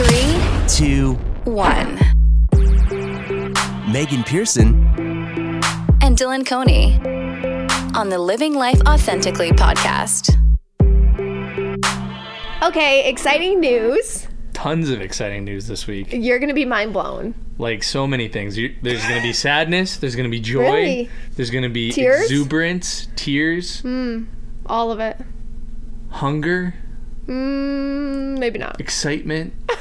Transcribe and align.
Three, 0.00 0.66
two, 0.66 1.12
one. 1.44 1.96
Megan 3.92 4.24
Pearson, 4.24 4.82
And 6.00 6.16
Dylan 6.16 6.46
Coney 6.46 6.94
on 7.94 8.08
the 8.08 8.18
Living 8.18 8.54
Life 8.54 8.80
Authentically 8.88 9.50
podcast. 9.52 10.36
Okay, 12.62 13.10
exciting 13.10 13.60
news. 13.60 14.26
Tons 14.54 14.88
of 14.88 15.02
exciting 15.02 15.44
news 15.44 15.66
this 15.66 15.86
week. 15.86 16.08
You're 16.12 16.38
going 16.38 16.48
to 16.48 16.54
be 16.54 16.64
mind 16.64 16.92
blown. 16.94 17.34
Like 17.58 17.82
so 17.82 18.06
many 18.06 18.28
things. 18.28 18.56
You, 18.56 18.74
there's 18.82 19.02
going 19.02 19.16
to 19.20 19.22
be 19.26 19.32
sadness. 19.34 19.98
There's 19.98 20.16
going 20.16 20.24
to 20.24 20.30
be 20.30 20.40
joy. 20.40 20.60
Really? 20.62 21.10
There's 21.36 21.50
going 21.50 21.64
to 21.64 21.68
be 21.68 21.92
Tears? 21.92 22.22
exuberance, 22.22 23.08
tears, 23.16 23.80
hmm, 23.80 24.24
All 24.64 24.92
of 24.92 24.98
it. 25.00 25.18
hunger, 26.10 26.74
Mm, 27.26 28.38
maybe 28.38 28.58
not. 28.58 28.80
excitement. 28.80 29.52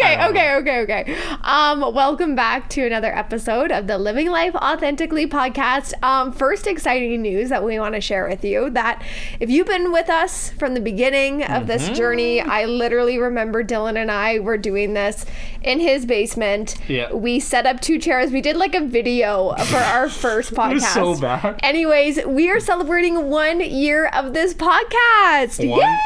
Okay, 0.00 0.16
don't 0.16 0.30
okay, 0.30 0.54
okay, 0.56 0.80
okay. 0.82 1.16
Um, 1.42 1.80
welcome 1.92 2.36
back 2.36 2.68
to 2.70 2.84
another 2.86 3.12
episode 3.16 3.72
of 3.72 3.88
the 3.88 3.98
Living 3.98 4.28
Life 4.30 4.54
Authentically 4.54 5.26
podcast. 5.26 5.92
Um, 6.04 6.30
first 6.32 6.68
exciting 6.68 7.20
news 7.22 7.48
that 7.48 7.64
we 7.64 7.80
want 7.80 7.94
to 7.96 8.00
share 8.00 8.28
with 8.28 8.44
you 8.44 8.70
that 8.70 9.02
if 9.40 9.50
you've 9.50 9.66
been 9.66 9.90
with 9.90 10.08
us 10.08 10.50
from 10.50 10.74
the 10.74 10.80
beginning 10.80 11.42
of 11.42 11.48
Mm-hmm. 11.48 11.66
this 11.66 11.88
journey, 11.90 12.40
I 12.40 12.64
literally 12.66 13.18
remember 13.18 13.64
Dylan 13.64 13.96
and 14.00 14.10
I 14.10 14.38
were 14.38 14.56
doing 14.58 14.94
this 14.94 15.24
in 15.62 15.80
his 15.80 16.06
basement. 16.06 16.76
Yeah. 16.88 17.12
We 17.12 17.40
set 17.40 17.66
up 17.66 17.80
two 17.80 17.98
chairs. 17.98 18.30
We 18.30 18.40
did 18.40 18.56
like 18.56 18.74
a 18.76 18.84
video 18.84 19.54
for 19.66 19.78
our 19.78 20.08
first 20.08 20.54
podcast. 20.54 20.94
so 20.94 21.18
bad. 21.20 21.58
Anyways, 21.62 22.24
we 22.24 22.50
are 22.50 22.60
celebrating 22.60 23.30
one 23.30 23.60
year 23.60 24.06
of 24.06 24.32
this 24.32 24.54
podcast. 24.54 25.58
One, 25.68 25.80
Yay! 25.80 25.98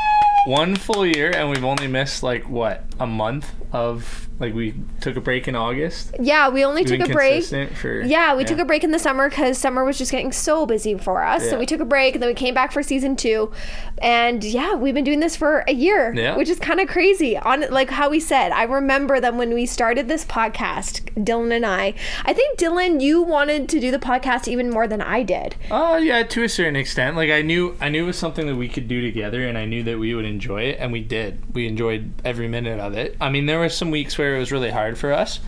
One 0.46 0.77
full 0.77 1.06
year, 1.06 1.30
and 1.34 1.51
we've 1.51 1.64
only 1.64 1.87
missed 1.87 2.23
like 2.23 2.48
what 2.48 2.84
a 2.98 3.06
month 3.06 3.52
of 3.73 4.28
like 4.38 4.54
we 4.54 4.74
took 5.00 5.16
a 5.16 5.20
break 5.20 5.46
in 5.48 5.54
August. 5.54 6.14
Yeah, 6.20 6.48
we 6.48 6.64
only 6.64 6.82
We've 6.82 6.98
took 6.98 7.08
a 7.08 7.12
break. 7.12 7.44
For, 7.44 8.02
Yeah, 8.02 8.34
we 8.34 8.44
took 8.44 8.58
a 8.58 8.64
break 8.64 8.83
in 8.84 8.91
the 8.91 8.98
summer 8.98 9.28
because 9.28 9.58
summer 9.58 9.84
was 9.84 9.98
just 9.98 10.11
getting 10.11 10.33
so 10.33 10.66
busy 10.66 10.97
for 10.98 11.22
us. 11.24 11.48
So 11.48 11.58
we 11.58 11.66
took 11.66 11.80
a 11.80 11.84
break 11.84 12.14
and 12.14 12.22
then 12.22 12.28
we 12.28 12.34
came 12.34 12.55
back 12.55 12.72
for 12.72 12.83
season 12.83 13.14
two. 13.16 13.52
And 13.98 14.42
yeah, 14.42 14.74
we've 14.74 14.94
been 14.94 15.05
doing 15.05 15.20
this 15.20 15.36
for 15.36 15.64
a 15.69 15.72
year, 15.72 16.12
Yeah. 16.14 16.36
which 16.36 16.48
is 16.48 16.58
kind 16.58 16.80
of 16.80 16.89
crazy. 16.89 17.36
On 17.36 17.61
like 17.70 17.91
how 17.91 18.11
we 18.11 18.19
said, 18.20 18.50
I 18.52 18.64
remember 18.64 19.20
that 19.20 19.34
when 19.34 19.55
we 19.55 19.64
started 19.66 20.08
this 20.08 20.24
podcast, 20.24 21.02
Dylan 21.24 21.55
and 21.55 21.64
I, 21.64 21.94
I 22.24 22.33
think 22.33 22.58
Dylan, 22.58 23.00
you 23.00 23.22
wanted 23.22 23.69
to 23.69 23.78
do 23.80 23.91
the 23.91 23.98
podcast 23.98 24.48
even 24.48 24.70
more 24.70 24.89
than 24.89 25.00
I 25.00 25.22
did. 25.22 25.55
Oh 25.70 25.96
yeah, 25.98 26.22
to 26.24 26.42
a 26.42 26.48
certain 26.48 26.77
extent. 26.77 27.17
Like 27.17 27.30
I 27.30 27.42
knew, 27.42 27.77
I 27.80 27.89
knew 27.89 28.05
it 28.05 28.06
was 28.08 28.19
something 28.19 28.46
that 28.46 28.56
we 28.56 28.69
could 28.69 28.89
do 28.89 29.00
together, 29.00 29.46
and 29.46 29.56
I 29.56 29.67
knew 29.67 29.83
that 29.84 29.98
we 29.98 30.14
would 30.14 30.24
enjoy 30.24 30.62
it, 30.62 30.78
and 30.80 30.91
we 30.92 31.00
did. 31.00 31.55
We 31.55 31.67
enjoyed 31.69 32.12
every 32.24 32.48
minute 32.48 32.80
of 32.80 32.94
it. 32.94 33.17
I 33.20 33.28
mean, 33.30 33.46
there 33.46 33.58
were 33.61 33.69
some 33.69 33.91
weeks 33.91 34.19
where 34.19 34.22
it 34.23 34.39
was 34.39 34.53
really 34.53 34.70
hard 34.70 34.98
for 34.98 35.12
us, 35.12 35.41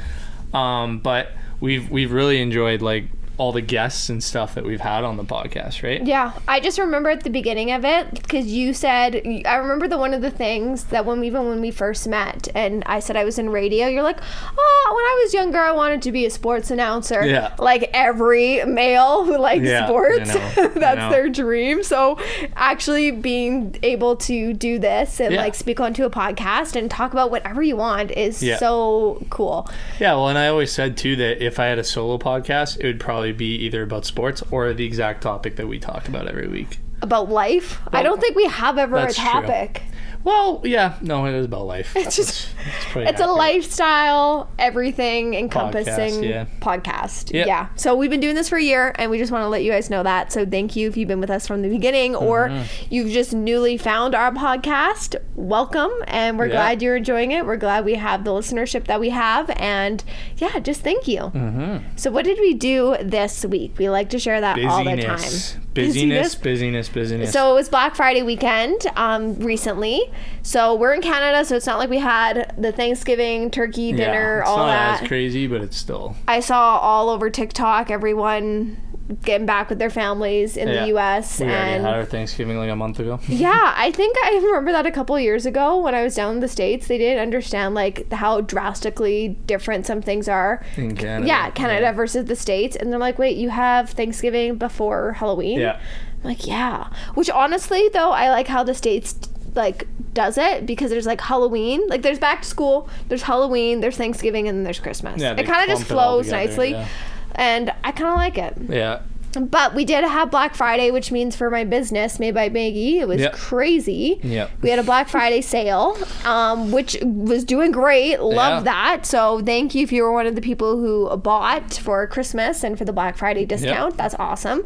um, 0.52 0.98
but 0.98 1.32
we've 1.60 1.90
we've 1.90 2.12
really 2.12 2.40
enjoyed 2.40 2.82
like 2.82 3.08
all 3.36 3.52
the 3.52 3.60
guests 3.60 4.08
and 4.08 4.22
stuff 4.22 4.54
that 4.54 4.64
we've 4.64 4.80
had 4.80 5.02
on 5.04 5.16
the 5.16 5.24
podcast, 5.24 5.82
right? 5.82 6.04
Yeah, 6.06 6.32
I 6.46 6.60
just 6.60 6.78
remember 6.78 7.10
at 7.10 7.24
the 7.24 7.30
beginning 7.30 7.72
of 7.72 7.84
it 7.84 8.12
because 8.14 8.46
you 8.46 8.72
said 8.74 9.22
I 9.46 9.56
remember 9.56 9.88
the 9.88 9.98
one 9.98 10.14
of 10.14 10.22
the 10.22 10.30
things 10.30 10.84
that 10.84 11.04
when 11.04 11.22
even 11.24 11.48
when 11.48 11.60
we 11.60 11.70
first 11.70 12.06
met 12.06 12.48
and 12.54 12.82
I 12.86 13.00
said 13.00 13.16
I 13.16 13.24
was 13.24 13.38
in 13.38 13.50
radio, 13.50 13.86
you're 13.88 14.02
like, 14.02 14.20
oh, 14.56 14.92
when 14.94 15.04
I 15.04 15.20
was 15.24 15.34
younger, 15.34 15.58
I 15.58 15.72
wanted 15.72 16.02
to 16.02 16.12
be 16.12 16.26
a 16.26 16.30
sports 16.30 16.70
announcer. 16.70 17.24
Yeah. 17.26 17.54
like 17.58 17.90
every 17.92 18.64
male 18.64 19.24
who 19.24 19.36
likes 19.38 19.64
Yeah, 19.64 19.86
sports, 19.86 20.32
that's 20.74 21.12
their 21.12 21.28
dream. 21.28 21.82
So 21.82 22.18
actually 22.56 23.10
being 23.10 23.76
able 23.82 24.16
to 24.16 24.52
do 24.52 24.78
this 24.78 25.20
and 25.20 25.34
Yeah. 25.34 25.40
like 25.42 25.54
speak 25.54 25.80
onto 25.80 26.04
a 26.04 26.10
podcast 26.10 26.76
and 26.76 26.90
talk 26.90 27.12
about 27.12 27.30
whatever 27.30 27.62
you 27.62 27.76
want 27.76 28.10
is 28.12 28.42
Yeah. 28.42 28.58
so 28.58 29.24
cool. 29.30 29.68
Yeah. 29.98 30.12
Well, 30.14 30.28
and 30.28 30.38
I 30.38 30.48
always 30.48 30.70
said 30.72 30.96
too 30.96 31.16
that 31.16 31.44
if 31.44 31.58
I 31.58 31.66
had 31.66 31.78
a 31.78 31.84
solo 31.84 32.18
podcast, 32.18 32.78
it 32.80 32.86
would 32.86 33.00
probably 33.00 33.23
be 33.32 33.54
either 33.56 33.82
about 33.82 34.04
sports 34.04 34.42
or 34.50 34.72
the 34.72 34.84
exact 34.84 35.22
topic 35.22 35.56
that 35.56 35.66
we 35.68 35.78
talk 35.78 36.08
about 36.08 36.26
every 36.28 36.48
week. 36.48 36.78
About 37.02 37.28
life, 37.28 37.80
I 37.92 38.02
don't 38.02 38.20
think 38.20 38.34
we 38.36 38.46
have 38.46 38.78
ever 38.78 38.96
a 38.96 39.00
That's 39.02 39.16
true. 39.16 39.24
topic. 39.24 39.82
Well, 40.22 40.62
yeah, 40.64 40.96
no, 41.02 41.26
it 41.26 41.34
is 41.34 41.44
about 41.44 41.66
life. 41.66 41.94
It's 41.94 42.16
just 42.16 42.48
it's, 42.96 43.10
it's 43.10 43.20
a 43.20 43.26
lifestyle, 43.26 44.48
everything 44.58 45.34
encompassing 45.34 46.22
yeah. 46.24 46.46
podcast. 46.60 47.30
Yep. 47.32 47.46
Yeah. 47.46 47.68
So 47.76 47.94
we've 47.94 48.08
been 48.08 48.20
doing 48.20 48.34
this 48.34 48.48
for 48.48 48.56
a 48.56 48.62
year 48.62 48.94
and 48.98 49.10
we 49.10 49.18
just 49.18 49.30
want 49.32 49.42
to 49.42 49.48
let 49.48 49.62
you 49.64 49.70
guys 49.70 49.90
know 49.90 50.02
that. 50.02 50.32
So 50.32 50.46
thank 50.46 50.76
you 50.76 50.88
if 50.88 50.96
you've 50.96 51.08
been 51.08 51.20
with 51.20 51.28
us 51.30 51.46
from 51.46 51.60
the 51.60 51.68
beginning 51.68 52.14
or 52.16 52.48
Mm-hmm. 52.48 52.86
you've 52.94 53.10
just 53.10 53.32
newly 53.34 53.76
found 53.76 54.14
our 54.14 54.30
podcast. 54.32 55.16
Welcome 55.34 55.90
and 56.06 56.38
we're 56.38 56.46
Yeah. 56.46 56.52
glad 56.52 56.82
you're 56.82 56.96
enjoying 56.96 57.32
it. 57.32 57.44
We're 57.44 57.56
glad 57.56 57.84
we 57.84 57.94
have 57.96 58.24
the 58.24 58.30
listenership 58.30 58.84
that 58.86 59.00
we 59.00 59.10
have 59.10 59.50
and 59.56 60.02
yeah, 60.38 60.58
just 60.60 60.80
thank 60.82 61.06
you. 61.08 61.20
Mm-hmm. 61.20 61.86
So 61.96 62.10
what 62.10 62.24
did 62.24 62.38
we 62.38 62.54
do 62.54 62.96
this 63.14 63.44
week? 63.46 63.78
We 63.78 63.88
like 63.88 64.10
to 64.10 64.18
share 64.18 64.40
that 64.40 64.58
all 64.64 64.82
the 64.82 64.96
time. 64.96 65.63
Busyness, 65.74 66.34
busyness, 66.34 66.88
busyness. 66.88 67.32
So 67.32 67.50
it 67.52 67.54
was 67.54 67.68
Black 67.68 67.94
Friday 67.94 68.22
weekend 68.22 68.86
um, 68.96 69.34
recently. 69.36 70.02
So 70.42 70.74
we're 70.74 70.94
in 70.94 71.02
Canada, 71.02 71.44
so 71.44 71.56
it's 71.56 71.66
not 71.66 71.78
like 71.78 71.90
we 71.90 71.98
had 71.98 72.54
the 72.56 72.70
Thanksgiving 72.72 73.50
turkey 73.50 73.92
dinner, 73.92 74.40
it's 74.40 74.48
all 74.48 74.58
not 74.58 74.66
that. 74.66 75.02
as 75.02 75.08
crazy, 75.08 75.46
but 75.46 75.60
it's 75.62 75.76
still 75.76 76.16
I 76.28 76.40
saw 76.40 76.78
all 76.78 77.08
over 77.10 77.30
TikTok 77.30 77.90
everyone 77.90 78.76
getting 79.22 79.44
back 79.44 79.68
with 79.68 79.78
their 79.78 79.90
families 79.90 80.56
in 80.56 80.66
Yeah. 80.66 80.80
the 80.80 80.86
U.S. 80.88 81.38
We 81.38 81.44
and 81.46 81.84
had 81.84 81.94
our 81.94 82.04
Thanksgiving 82.06 82.56
like 82.56 82.70
a 82.70 82.76
month 82.76 82.98
ago. 83.00 83.20
yeah, 83.28 83.74
I 83.76 83.90
think 83.90 84.16
I 84.24 84.40
remember 84.42 84.72
that 84.72 84.86
a 84.86 84.90
couple 84.90 85.18
years 85.20 85.44
ago 85.44 85.78
when 85.80 85.94
I 85.94 86.02
was 86.02 86.14
down 86.14 86.36
in 86.36 86.40
the 86.40 86.48
states. 86.48 86.86
They 86.86 86.96
didn't 86.96 87.20
understand 87.20 87.74
like 87.74 88.10
how 88.10 88.40
drastically 88.40 89.36
different 89.46 89.84
some 89.84 90.00
things 90.00 90.26
are. 90.26 90.64
In 90.76 90.96
Canada. 90.96 91.26
Yeah, 91.28 91.50
Canada 91.50 91.92
versus 91.92 92.24
the 92.26 92.36
states, 92.36 92.76
and 92.76 92.90
they're 92.90 92.98
like, 92.98 93.18
"Wait, 93.18 93.36
you 93.36 93.50
have 93.50 93.90
Thanksgiving 93.90 94.56
before 94.56 95.12
Halloween?" 95.12 95.60
Yeah. 95.64 95.80
I'm 96.22 96.30
like, 96.30 96.46
yeah. 96.46 96.88
Which 97.14 97.30
honestly, 97.30 97.88
though, 97.92 98.10
I 98.10 98.30
like 98.30 98.46
how 98.46 98.62
the 98.62 98.74
states 98.74 99.16
like 99.54 99.86
does 100.14 100.38
it 100.38 100.66
because 100.66 100.90
there's 100.90 101.06
like 101.06 101.20
Halloween, 101.20 101.86
like 101.88 102.02
there's 102.02 102.18
back 102.18 102.42
to 102.42 102.48
school, 102.48 102.88
there's 103.08 103.22
Halloween, 103.22 103.80
there's 103.80 103.96
Thanksgiving, 103.96 104.48
and 104.48 104.58
then 104.58 104.64
there's 104.64 104.80
Christmas. 104.80 105.20
Yeah, 105.20 105.34
it 105.34 105.46
kind 105.46 105.62
of 105.62 105.68
just 105.68 105.86
clump 105.86 105.90
it 105.90 105.94
all 105.94 106.12
flows 106.14 106.26
together, 106.26 106.46
nicely, 106.46 106.70
yeah. 106.70 106.88
and 107.34 107.72
I 107.82 107.92
kind 107.92 108.10
of 108.10 108.16
like 108.16 108.38
it. 108.38 108.56
Yeah. 108.68 109.00
But 109.40 109.74
we 109.74 109.84
did 109.84 110.04
have 110.04 110.30
Black 110.30 110.54
Friday, 110.54 110.90
which 110.90 111.10
means 111.12 111.34
for 111.36 111.50
my 111.50 111.64
business, 111.64 112.18
Made 112.18 112.34
by 112.34 112.48
Maggie, 112.48 113.00
it 113.00 113.08
was 113.08 113.20
Yep. 113.20 113.32
crazy. 113.34 114.20
Yep. 114.22 114.50
We 114.62 114.70
had 114.70 114.78
a 114.78 114.82
Black 114.82 115.08
Friday 115.08 115.40
sale, 115.40 115.96
um, 116.24 116.70
which 116.72 116.96
was 117.02 117.44
doing 117.44 117.70
great. 117.72 118.20
Love 118.20 118.64
Yeah. 118.64 118.72
that. 118.96 119.06
So 119.06 119.40
thank 119.44 119.74
you 119.74 119.82
if 119.82 119.92
you 119.92 120.02
were 120.02 120.12
one 120.12 120.26
of 120.26 120.34
the 120.34 120.40
people 120.40 120.76
who 120.78 121.14
bought 121.16 121.74
for 121.74 122.06
Christmas 122.06 122.62
and 122.64 122.76
for 122.78 122.84
the 122.84 122.92
Black 122.92 123.16
Friday 123.16 123.44
discount. 123.44 123.96
That's 123.96 124.14
awesome. 124.18 124.64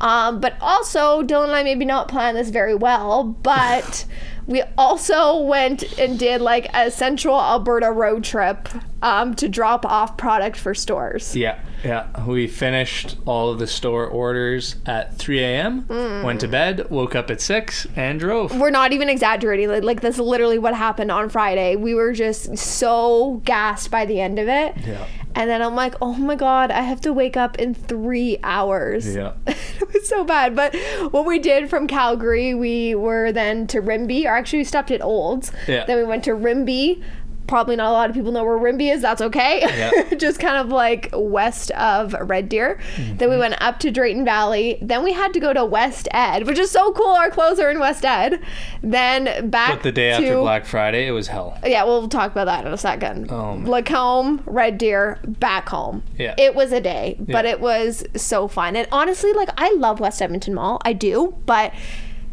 Um, 0.00 0.40
but 0.40 0.54
also, 0.60 1.22
Dylan 1.22 1.44
and 1.44 1.52
I 1.52 1.62
maybe 1.62 1.84
not 1.84 2.08
plan 2.08 2.34
this 2.34 2.50
very 2.50 2.74
well, 2.74 3.24
but 3.24 4.04
we 4.46 4.62
also 4.76 5.36
went 5.40 5.82
and 5.98 6.18
did 6.18 6.40
like 6.40 6.66
a 6.74 6.90
Central 6.90 7.40
Alberta 7.40 7.90
road 7.92 8.24
trip 8.24 8.68
um, 9.02 9.34
to 9.36 9.48
drop 9.48 9.84
off 9.86 10.16
product 10.16 10.56
for 10.56 10.74
stores. 10.74 11.34
Yeah. 11.36 11.58
Yeah. 11.84 12.24
We 12.26 12.46
finished 12.46 13.16
all 13.24 13.50
of 13.50 13.58
the 13.58 13.66
store 13.66 14.06
orders 14.06 14.76
at 14.84 15.16
3 15.16 15.38
a.m., 15.42 15.84
Mm. 15.84 16.24
went 16.24 16.40
to 16.40 16.48
bed, 16.48 16.90
woke 16.90 17.14
up 17.14 17.30
at 17.30 17.40
6, 17.40 17.86
and 17.96 18.20
drove. 18.20 18.58
we're 18.60 18.70
not 18.70 18.92
even 18.92 19.08
exaggerating. 19.08 19.68
Like, 19.68 19.82
like 19.84 20.00
that's 20.02 20.18
literally 20.18 20.58
what 20.58 20.74
happened 20.74 21.10
on 21.10 21.30
Friday. 21.30 21.76
We 21.76 21.94
were 21.94 22.12
just 22.12 22.58
so 22.58 23.40
gassed 23.44 23.90
by 23.90 24.04
the 24.04 24.20
end 24.20 24.38
of 24.38 24.48
it. 24.48 24.74
Yeah. 24.86 25.06
And 25.34 25.48
then 25.48 25.62
I'm 25.62 25.76
like, 25.76 25.94
oh 26.02 26.14
my 26.14 26.34
god, 26.34 26.72
I 26.72 26.80
have 26.80 27.00
to 27.02 27.12
wake 27.12 27.36
up 27.36 27.56
in 27.58 27.72
three 27.72 28.36
hours. 28.42 29.14
Yeah. 29.14 29.34
it 29.46 29.94
was 29.94 30.08
so 30.08 30.24
bad. 30.24 30.56
But 30.56 30.74
what 31.12 31.24
we 31.24 31.38
did 31.38 31.70
from 31.70 31.86
Calgary, 31.86 32.52
we 32.52 32.94
were 32.96 33.30
then 33.30 33.66
to 33.68 33.80
Rimbey, 33.80 34.26
or 34.26 34.34
actually 34.34 34.58
we 34.58 34.64
stopped 34.64 34.90
at 34.90 35.00
Olds. 35.00 35.52
Yeah. 35.68 35.86
Then 35.86 35.96
we 35.98 36.04
went 36.04 36.24
to 36.24 36.32
Rimbey. 36.32 37.02
Probably 37.50 37.74
not 37.76 37.88
a 37.88 37.92
lot 37.92 38.08
of 38.08 38.14
people 38.14 38.30
know 38.32 38.44
where 38.44 38.56
Rimbey 38.56 38.90
is. 38.90 39.02
That's 39.02 39.20
okay. 39.20 39.60
Yeah. 39.60 40.14
Just 40.16 40.38
kind 40.38 40.56
of 40.56 40.68
like 40.68 41.10
west 41.12 41.70
of 41.72 42.14
Red 42.14 42.48
Deer. 42.48 42.80
Then 42.96 43.16
Mm-hmm. 43.18 43.30
we 43.30 43.36
went 43.38 43.60
up 43.60 43.78
to 43.80 43.90
Drayton 43.90 44.24
Valley. 44.24 44.78
Then 44.80 45.02
we 45.02 45.12
had 45.12 45.32
to 45.34 45.40
go 45.40 45.52
to 45.52 45.64
West 45.64 46.06
Ed, 46.12 46.46
which 46.46 46.58
is 46.58 46.70
so 46.70 46.92
cool. 46.92 47.08
Our 47.08 47.28
clothes 47.30 47.58
are 47.58 47.70
in 47.70 47.80
West 47.80 48.04
Ed. 48.04 48.40
Then 48.82 49.50
back 49.50 49.70
But 49.74 49.82
the 49.82 49.92
day 49.92 50.10
to, 50.10 50.14
after 50.16 50.36
Black 50.38 50.64
Friday, 50.64 51.06
it 51.06 51.10
was 51.10 51.26
hell. 51.28 51.58
yeah, 51.64 51.84
we'll 51.84 52.08
talk 52.08 52.30
about 52.32 52.44
that 52.46 52.64
in 52.66 52.72
a 52.72 52.76
second. 52.78 53.30
Um, 53.32 53.64
Lacombe, 53.66 54.42
Red 54.46 54.78
Deer, 54.78 55.18
back 55.26 55.68
home. 55.68 56.02
Yeah. 56.18 56.34
It 56.38 56.54
was 56.54 56.72
a 56.72 56.80
day, 56.80 57.16
but 57.18 57.44
Yeah. 57.44 57.50
it 57.52 57.60
was 57.60 58.04
so 58.16 58.46
fun. 58.48 58.76
And 58.76 58.86
honestly, 58.92 59.32
like 59.32 59.48
I 59.58 59.72
love 59.74 59.98
West 60.00 60.22
Edmonton 60.22 60.54
Mall. 60.54 60.80
I 60.84 60.92
do, 60.92 61.34
but 61.46 61.72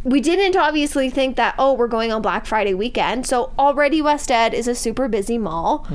we 0.09 0.21
didn't 0.21 0.55
obviously 0.55 1.09
think 1.09 1.35
that 1.35 1.53
oh 1.59 1.73
we're 1.73 1.87
going 1.87 2.11
on 2.11 2.21
black 2.21 2.45
friday 2.45 2.73
weekend 2.73 3.25
so 3.27 3.51
already 3.59 4.01
west 4.01 4.31
ed 4.31 4.53
is 4.53 4.67
a 4.67 4.73
super 4.75 5.07
busy 5.07 5.37
mall 5.37 5.85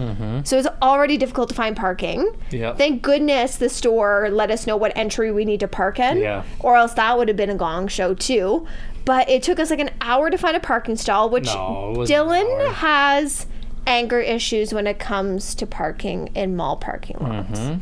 so 0.44 0.58
it's 0.58 0.68
already 0.82 1.16
difficult 1.16 1.48
to 1.48 1.54
find 1.54 1.76
parking 1.76 2.20
Mm-hmm. 2.22 2.56
Yeah. 2.56 2.74
thank 2.74 3.00
goodness 3.02 3.56
the 3.56 3.68
store 3.68 4.28
let 4.30 4.50
us 4.50 4.66
know 4.66 4.76
what 4.76 4.92
entry 4.96 5.32
we 5.32 5.44
need 5.44 5.60
to 5.60 5.68
park 5.68 5.98
in 5.98 6.18
Yeah. 6.18 6.42
or 6.60 6.76
else 6.76 6.92
that 6.94 7.16
would 7.16 7.28
have 7.28 7.36
been 7.36 7.50
a 7.50 7.54
gong 7.56 7.88
show 7.88 8.12
too 8.14 8.66
but 9.04 9.28
it 9.28 9.42
took 9.42 9.58
us 9.58 9.70
like 9.70 9.80
an 9.80 9.90
hour 10.00 10.30
to 10.30 10.36
find 10.36 10.56
a 10.56 10.60
parking 10.60 10.96
stall 10.96 11.30
which 11.30 11.46
No, 11.46 11.92
it 11.94 11.98
wasn't 11.98 12.18
an 12.20 12.26
dylan 12.28 12.72
has 12.74 13.46
anger 13.86 14.20
issues 14.20 14.72
when 14.74 14.86
it 14.86 14.98
comes 14.98 15.54
to 15.56 15.66
parking 15.66 16.28
in 16.34 16.54
mall 16.54 16.76
parking 16.76 17.16
lots. 17.20 17.58
Mm-hmm. 17.58 17.78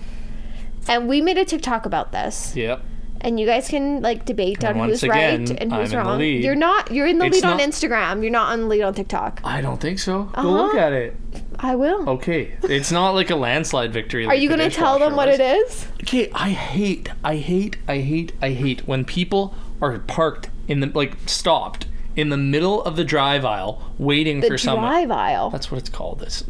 And 0.88 1.08
we 1.08 1.20
made 1.20 1.36
a 1.36 1.44
TikTok 1.44 1.84
about 1.84 2.10
this. 2.12 2.56
Yep. 2.56 2.82
And 3.22 3.38
you 3.38 3.44
guys 3.46 3.68
can 3.68 4.00
like 4.00 4.24
debate 4.24 4.64
on 4.64 4.78
once 4.78 5.02
who's 5.02 5.08
right 5.08 5.50
and 5.50 5.72
who's 5.72 5.92
I'm 5.92 6.06
wrong. 6.06 6.20
You're 6.20 6.54
not 6.54 6.90
you're 6.90 7.06
in 7.06 7.18
the 7.18 7.26
It's 7.26 7.36
lead 7.42 7.44
on 7.44 7.58
Instagram. 7.58 8.22
You're 8.22 8.30
not 8.32 8.52
on 8.52 8.60
the 8.60 8.66
lead 8.66 8.82
on 8.82 8.94
TikTok. 8.94 9.40
I 9.44 9.60
don't 9.60 9.80
think 9.80 9.98
so. 9.98 10.24
Go 10.34 10.42
look 10.50 10.74
Uh-huh. 10.74 10.78
at 10.86 10.92
it. 10.92 11.16
I 11.58 11.74
will. 11.74 12.08
Okay. 12.08 12.56
It's 12.62 12.90
not 12.90 13.10
like 13.10 13.28
a 13.30 13.36
landslide 13.36 13.92
victory. 13.92 14.24
Are 14.26 14.34
you 14.34 14.48
going 14.48 14.58
gonna 14.60 14.70
tell 14.70 14.98
them 14.98 15.14
what 15.16 15.28
it 15.28 15.40
is? 15.40 15.86
Okay, 16.02 16.30
I 16.32 16.50
hate, 16.50 17.10
I 17.22 17.36
hate, 17.36 17.76
I 17.86 17.98
hate, 17.98 18.32
I 18.40 18.50
hate 18.50 18.88
when 18.88 19.04
people 19.04 19.54
are 19.82 19.98
parked 19.98 20.48
in 20.68 20.80
the 20.80 20.86
like 20.94 21.16
stopped 21.26 21.86
in 22.16 22.30
the 22.30 22.36
middle 22.38 22.82
of 22.84 22.96
the 22.96 23.04
drive 23.04 23.44
aisle 23.44 23.92
waiting 23.98 24.40
The 24.40 24.48
for 24.48 24.58
someone. 24.58 24.88
drive 24.90 25.10
aisle. 25.10 25.50
That's 25.50 25.70
what 25.70 25.78
it's 25.78 25.90
called. 25.90 26.20
This. 26.20 26.44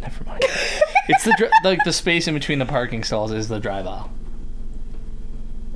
Never 0.00 0.22
mind. 0.24 0.42
it's 1.08 1.24
the 1.24 1.50
like 1.64 1.80
the 1.84 1.92
space 1.92 2.28
in 2.28 2.34
between 2.34 2.60
the 2.60 2.66
parking 2.66 3.02
stalls 3.02 3.32
is 3.32 3.48
the 3.48 3.58
drive 3.58 3.86
aisle. 3.88 4.10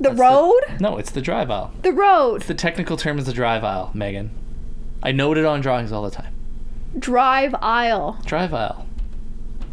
The 0.01 0.09
That's 0.09 0.17
the- 0.17 0.23
road? 0.23 0.61
No, 0.79 0.97
it's 0.97 1.11
the 1.11 1.21
drive 1.21 1.51
aisle. 1.51 1.71
The 1.83 1.91
road. 1.91 2.41
The 2.43 2.53
technical 2.55 2.97
term 2.97 3.19
is 3.19 3.25
the 3.25 3.33
drive 3.33 3.63
aisle, 3.63 3.91
Megan. 3.93 4.31
I 5.03 5.11
note 5.11 5.37
it 5.37 5.45
on 5.45 5.61
drawings 5.61 5.91
all 5.91 6.03
the 6.03 6.11
time. 6.11 6.33
Drive 6.97 7.53
aisle. 7.61 8.17
Drive 8.25 8.53
aisle. 8.53 8.85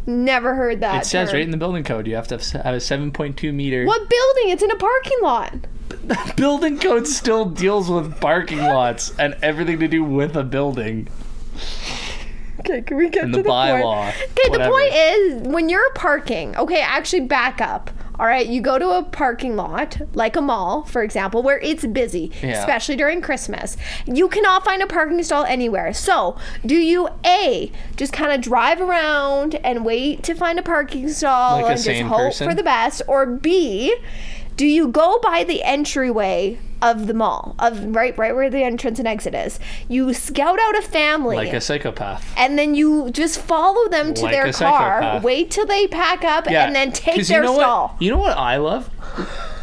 Never 0.05 0.55
heard 0.55 0.79
that. 0.81 1.03
It 1.03 1.05
says 1.05 1.29
term. 1.29 1.35
right 1.37 1.43
in 1.43 1.51
the 1.51 1.57
building 1.57 1.83
code 1.83 2.07
you 2.07 2.15
have 2.15 2.27
to 2.29 2.35
have 2.63 2.73
a 2.73 2.77
7.2 2.79 3.53
meter. 3.53 3.85
What 3.85 4.09
building? 4.09 4.49
It's 4.49 4.63
in 4.63 4.71
a 4.71 4.75
parking 4.75 5.17
lot. 5.21 5.53
building 6.35 6.79
code 6.79 7.07
still 7.07 7.45
deals 7.45 7.89
with 7.89 8.19
parking 8.21 8.59
lots 8.59 9.17
and 9.19 9.35
everything 9.41 9.79
to 9.79 9.87
do 9.87 10.03
with 10.03 10.35
a 10.35 10.43
building 10.43 11.07
Okay, 12.59 12.81
can 12.81 12.97
we 12.97 13.09
get 13.09 13.23
and 13.23 13.33
to 13.33 13.37
the 13.37 13.43
the 13.43 13.49
point? 13.49 13.83
bylaw. 13.83 14.09
Okay, 14.09 14.57
the 14.57 14.69
point 14.69 14.93
is 14.93 15.47
when 15.53 15.69
you're 15.69 15.91
parking, 15.93 16.55
okay, 16.57 16.81
actually 16.81 17.21
back 17.21 17.61
up. 17.61 17.89
All 18.19 18.25
right, 18.25 18.45
you 18.45 18.59
go 18.61 18.77
to 18.77 18.89
a 18.97 19.03
parking 19.03 19.55
lot, 19.55 19.97
like 20.13 20.35
a 20.35 20.41
mall, 20.41 20.83
for 20.83 21.01
example, 21.03 21.41
where 21.41 21.57
it's 21.59 21.85
busy, 21.85 22.31
Yeah. 22.43 22.59
especially 22.59 22.97
during 22.97 23.21
Christmas. 23.21 23.77
You 24.05 24.27
cannot 24.27 24.65
find 24.65 24.81
a 24.83 24.87
parking 24.87 25.23
stall 25.23 25.45
anywhere. 25.45 25.93
So, 25.93 26.35
do 26.65 26.75
you 26.75 27.07
A, 27.25 27.71
just 27.95 28.11
kind 28.11 28.33
of 28.33 28.41
drive 28.41 28.81
around 28.81 29.55
and 29.63 29.85
wait 29.85 30.21
to 30.23 30.35
find 30.35 30.59
a 30.59 30.63
parking 30.63 31.07
stall 31.07 31.61
Like 31.61 31.71
and 31.77 31.81
just 31.83 32.01
hope 32.01 32.17
person? 32.17 32.49
for 32.49 32.53
the 32.53 32.63
best? 32.63 33.01
Or 33.07 33.25
B, 33.25 33.95
do 34.59 34.65
you 34.67 34.89
go 34.89 35.19
by 35.23 35.45
the 35.45 35.63
entryway 35.63 36.59
of 36.81 37.07
the 37.07 37.13
mall, 37.13 37.55
of 37.59 37.95
right 37.95 38.17
right 38.17 38.35
where 38.35 38.49
the 38.49 38.61
entrance 38.61 38.99
and 38.99 39.07
exit 39.07 39.33
is? 39.33 39.57
You 39.87 40.13
scout 40.13 40.59
out 40.59 40.77
a 40.77 40.81
family 40.81 41.37
like 41.37 41.53
a 41.53 41.61
psychopath. 41.61 42.29
and 42.35 42.59
then 42.59 42.75
you 42.75 43.09
just 43.11 43.39
follow 43.39 43.87
them 43.87 44.13
to 44.15 44.23
Like 44.23 44.33
their 44.33 44.51
car, 44.51 44.51
psychopath. 45.01 45.23
wait 45.23 45.49
till 45.49 45.65
they 45.65 45.87
pack 45.87 46.25
up, 46.25 46.45
and 46.51 46.75
then 46.75 46.91
take 46.91 47.25
their 47.25 47.37
you 47.39 47.47
know 47.47 47.55
stall. 47.55 47.87
What, 47.87 48.01
you 48.01 48.11
know 48.11 48.17
what 48.17 48.37
I 48.37 48.57
love? 48.57 48.89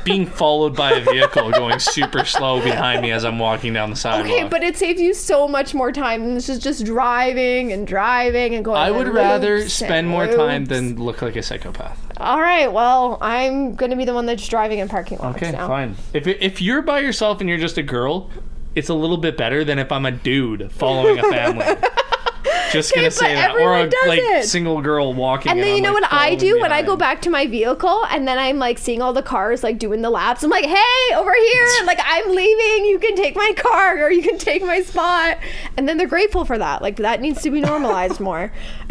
Being 0.06 0.25
followed 0.43 0.75
by 0.75 0.93
a 0.93 1.05
vehicle 1.05 1.50
going 1.50 1.79
super 1.79 2.25
slow 2.25 2.62
behind 2.62 3.03
me 3.03 3.11
as 3.12 3.25
I'm 3.25 3.38
walking 3.38 3.75
down 3.75 3.91
the 3.91 3.97
sidewalk. 3.97 4.31
Okay, 4.32 4.49
but 4.49 4.62
it 4.62 4.76
saves 4.79 5.00
you 5.00 5.12
so 5.12 5.47
much 5.47 5.75
more 5.75 5.93
time 5.93 6.25
than 6.25 6.35
this 6.35 6.49
is 6.49 6.58
just 6.58 6.87
driving 6.87 7.73
and 7.73 7.87
driving 7.87 8.55
and 8.55 8.64
going. 8.64 8.79
I 8.79 8.91
would 8.91 9.08
rather 9.08 9.69
spend 9.69 10.08
more 10.08 10.26
time 10.26 10.64
than 10.64 10.97
look 10.97 11.20
like 11.20 11.37
a 11.37 11.43
psychopath. 11.43 12.00
All 12.19 12.41
right, 12.41 12.73
well, 12.73 13.19
I'm 13.20 13.75
gonna 13.75 13.97
be 13.97 14.06
the 14.06 14.14
one 14.14 14.25
that's 14.25 14.49
driving 14.49 14.79
in 14.79 14.88
parking 14.88 15.19
lots 15.19 15.37
Okay, 15.37 15.53
now. 15.53 15.69
fine. 15.69 15.97
If 16.14 16.26
if 16.26 16.62
you're 16.62 16.81
by 16.81 17.00
yourself 17.00 17.41
and 17.41 17.49
you're 17.50 17.58
just 17.58 17.76
a 17.76 17.82
girl, 17.82 18.31
it's 18.75 18.88
a 18.88 18.94
little 18.94 19.19
bit 19.19 19.37
better 19.37 19.64
than 19.64 19.79
if 19.79 19.93
I'm 19.93 20.06
a 20.06 20.12
dude 20.12 20.73
following 20.73 21.19
a 21.19 21.23
family. 21.31 21.67
Just 22.76 22.94
gonna 22.94 23.06
but 23.08 23.12
say 23.12 23.34
that, 23.34 23.55
or 23.56 23.76
a 23.76 23.82
like 24.06 24.20
it. 24.20 24.44
single 24.44 24.81
girl 24.81 25.12
walking. 25.14 25.50
And 25.52 25.61
then 25.61 25.76
you 25.76 25.82
know 25.82 25.93
like, 25.93 26.02
what 26.02 26.12
I 26.12 26.34
do 26.34 26.61
when 26.61 26.73
I 26.73 26.82
go 26.82 26.96
back 26.96 27.23
to 27.23 27.31
my 27.31 27.46
vehicle 27.46 28.05
and 28.06 28.26
then 28.26 28.38
I'm 28.38 28.58
like 28.58 28.78
seeing 28.78 29.02
all 29.02 29.12
the 29.12 29.23
cars 29.23 29.62
like 29.62 29.78
doing 29.78 30.02
the 30.02 30.11
laps. 30.11 30.43
I'm 30.43 30.50
like, 30.50 30.64
hey, 30.64 31.14
over 31.14 31.32
here. 31.32 31.67
Like 31.87 32.00
I'm 32.02 32.34
leaving. 32.34 32.87
You 32.87 32.99
can 32.99 33.14
take 33.14 33.37
my 33.37 33.52
car 33.56 34.02
or 34.02 34.11
you 34.11 34.23
can 34.23 34.38
take 34.38 34.62
my 34.62 34.81
spot. 34.82 35.38
And 35.76 35.88
then 35.88 35.99
they're 35.99 36.08
grateful 36.08 36.44
for 36.44 36.58
that. 36.58 36.82
Like 36.82 36.96
that 36.96 37.20
needs 37.20 37.43
to 37.43 37.50
be 37.50 37.61
normalized 37.61 38.19
more. 38.19 38.52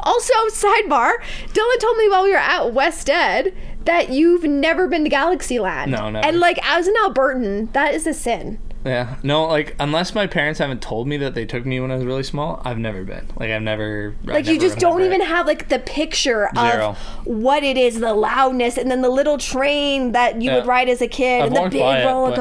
also, 0.00 0.34
sidebar, 0.50 1.14
Dylan 1.48 1.80
told 1.80 1.96
me 1.96 2.08
while 2.08 2.22
we 2.22 2.30
were 2.30 2.36
at 2.36 2.72
West 2.72 3.10
Ed 3.10 3.54
that 3.84 4.10
you've 4.10 4.44
never 4.44 4.86
been 4.86 5.04
to 5.04 5.10
Galaxy 5.10 5.56
Galaxyland. 5.56 5.88
No, 5.88 6.10
never. 6.10 6.26
And 6.26 6.40
like 6.40 6.58
as 6.62 6.86
an 6.86 6.94
Albertan, 7.02 7.72
that 7.72 7.94
is 7.94 8.06
a 8.06 8.14
sin. 8.14 8.58
Yeah, 8.84 9.16
no, 9.22 9.46
like 9.46 9.76
unless 9.78 10.14
my 10.14 10.26
parents 10.26 10.58
haven't 10.58 10.82
told 10.82 11.06
me 11.06 11.16
that 11.18 11.34
they 11.34 11.46
took 11.46 11.64
me 11.64 11.78
when 11.78 11.90
I 11.90 11.96
was 11.96 12.04
really 12.04 12.24
small, 12.24 12.60
I've 12.64 12.78
never 12.78 13.04
been. 13.04 13.26
Like 13.36 13.50
I've 13.50 13.62
never. 13.62 14.14
Like 14.24 14.46
you 14.46 14.54
never 14.54 14.64
just 14.64 14.78
don't 14.78 14.96
remember 14.96 15.14
even 15.16 15.26
have 15.26 15.46
like 15.46 15.68
the 15.68 15.78
picture 15.78 16.50
Zero. 16.54 16.90
of 16.90 16.98
what 17.24 17.62
it 17.62 17.76
is, 17.76 18.00
the 18.00 18.14
loudness, 18.14 18.76
and 18.76 18.90
then 18.90 19.00
the 19.02 19.08
little 19.08 19.38
train 19.38 20.12
that 20.12 20.42
you 20.42 20.50
would 20.50 20.66
ride 20.66 20.88
as 20.88 21.00
a 21.00 21.08
kid, 21.08 21.42
I've 21.42 21.48
and 21.48 21.56
the 21.56 21.68
big 21.70 21.80
it, 21.80 22.06
roller 22.06 22.34
but 22.34 22.36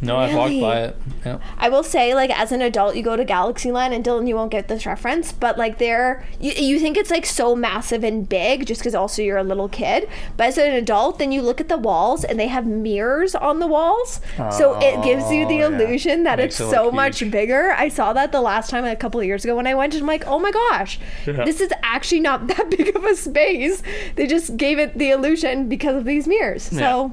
no. 0.00 0.16
No, 0.16 0.16
I've 0.18 0.34
walked 0.34 0.60
by 0.60 0.80
it. 0.84 0.96
Yeah. 1.24 1.38
I 1.58 1.68
will 1.68 1.82
say, 1.82 2.14
like 2.14 2.30
as 2.38 2.52
an 2.52 2.62
adult, 2.62 2.96
you 2.96 3.02
go 3.02 3.16
to 3.16 3.24
Galaxyland, 3.24 3.92
and 3.94 4.04
Dylan, 4.04 4.28
you 4.28 4.34
won't 4.34 4.50
get 4.50 4.68
this 4.68 4.86
reference, 4.86 5.32
but 5.32 5.56
like 5.58 5.78
there, 5.78 6.24
you, 6.40 6.52
you 6.52 6.78
think 6.78 6.96
it's 6.96 7.10
like 7.10 7.26
so 7.26 7.56
massive 7.56 8.04
and 8.04 8.28
big, 8.28 8.66
just 8.66 8.80
because 8.80 8.94
also 8.94 9.22
you're 9.22 9.36
a 9.38 9.42
little 9.44 9.68
kid. 9.68 10.08
But 10.36 10.48
as 10.48 10.58
an 10.58 10.72
adult, 10.72 11.18
then 11.18 11.32
you 11.32 11.42
look 11.42 11.60
at 11.60 11.68
the 11.68 11.76
walls, 11.78 12.24
and 12.24 12.38
they 12.38 12.48
have 12.48 12.66
mirrors 12.66 13.34
on 13.34 13.58
the 13.60 13.66
walls, 13.66 14.20
so 14.56 14.78
it 14.80 15.02
gives 15.04 15.30
you 15.30 15.46
the 15.46 15.62
Oh, 15.62 15.70
yeah. 15.70 15.76
illusion 15.78 16.22
that 16.24 16.38
Makes 16.38 16.60
it's 16.60 16.68
it 16.68 16.74
so 16.74 16.90
much 16.90 17.18
huge. 17.20 17.30
bigger. 17.32 17.72
I 17.72 17.88
saw 17.88 18.12
that 18.12 18.32
the 18.32 18.40
last 18.40 18.70
time 18.70 18.84
a 18.84 18.94
couple 18.96 19.20
of 19.20 19.26
years 19.26 19.44
ago 19.44 19.56
when 19.56 19.66
I 19.66 19.74
went, 19.74 19.94
and 19.94 20.02
I'm 20.02 20.06
like, 20.06 20.26
oh 20.26 20.38
my 20.38 20.50
gosh, 20.50 20.98
Yeah. 21.26 21.44
this 21.44 21.60
is 21.60 21.70
actually 21.82 22.20
not 22.20 22.46
that 22.48 22.70
big 22.70 22.94
of 22.94 23.04
a 23.04 23.16
space. 23.16 23.82
They 24.16 24.26
just 24.26 24.56
gave 24.56 24.78
it 24.78 24.96
the 24.98 25.10
illusion 25.10 25.68
because 25.68 25.96
of 25.96 26.04
these 26.04 26.26
mirrors. 26.28 26.62
So. 26.64 27.12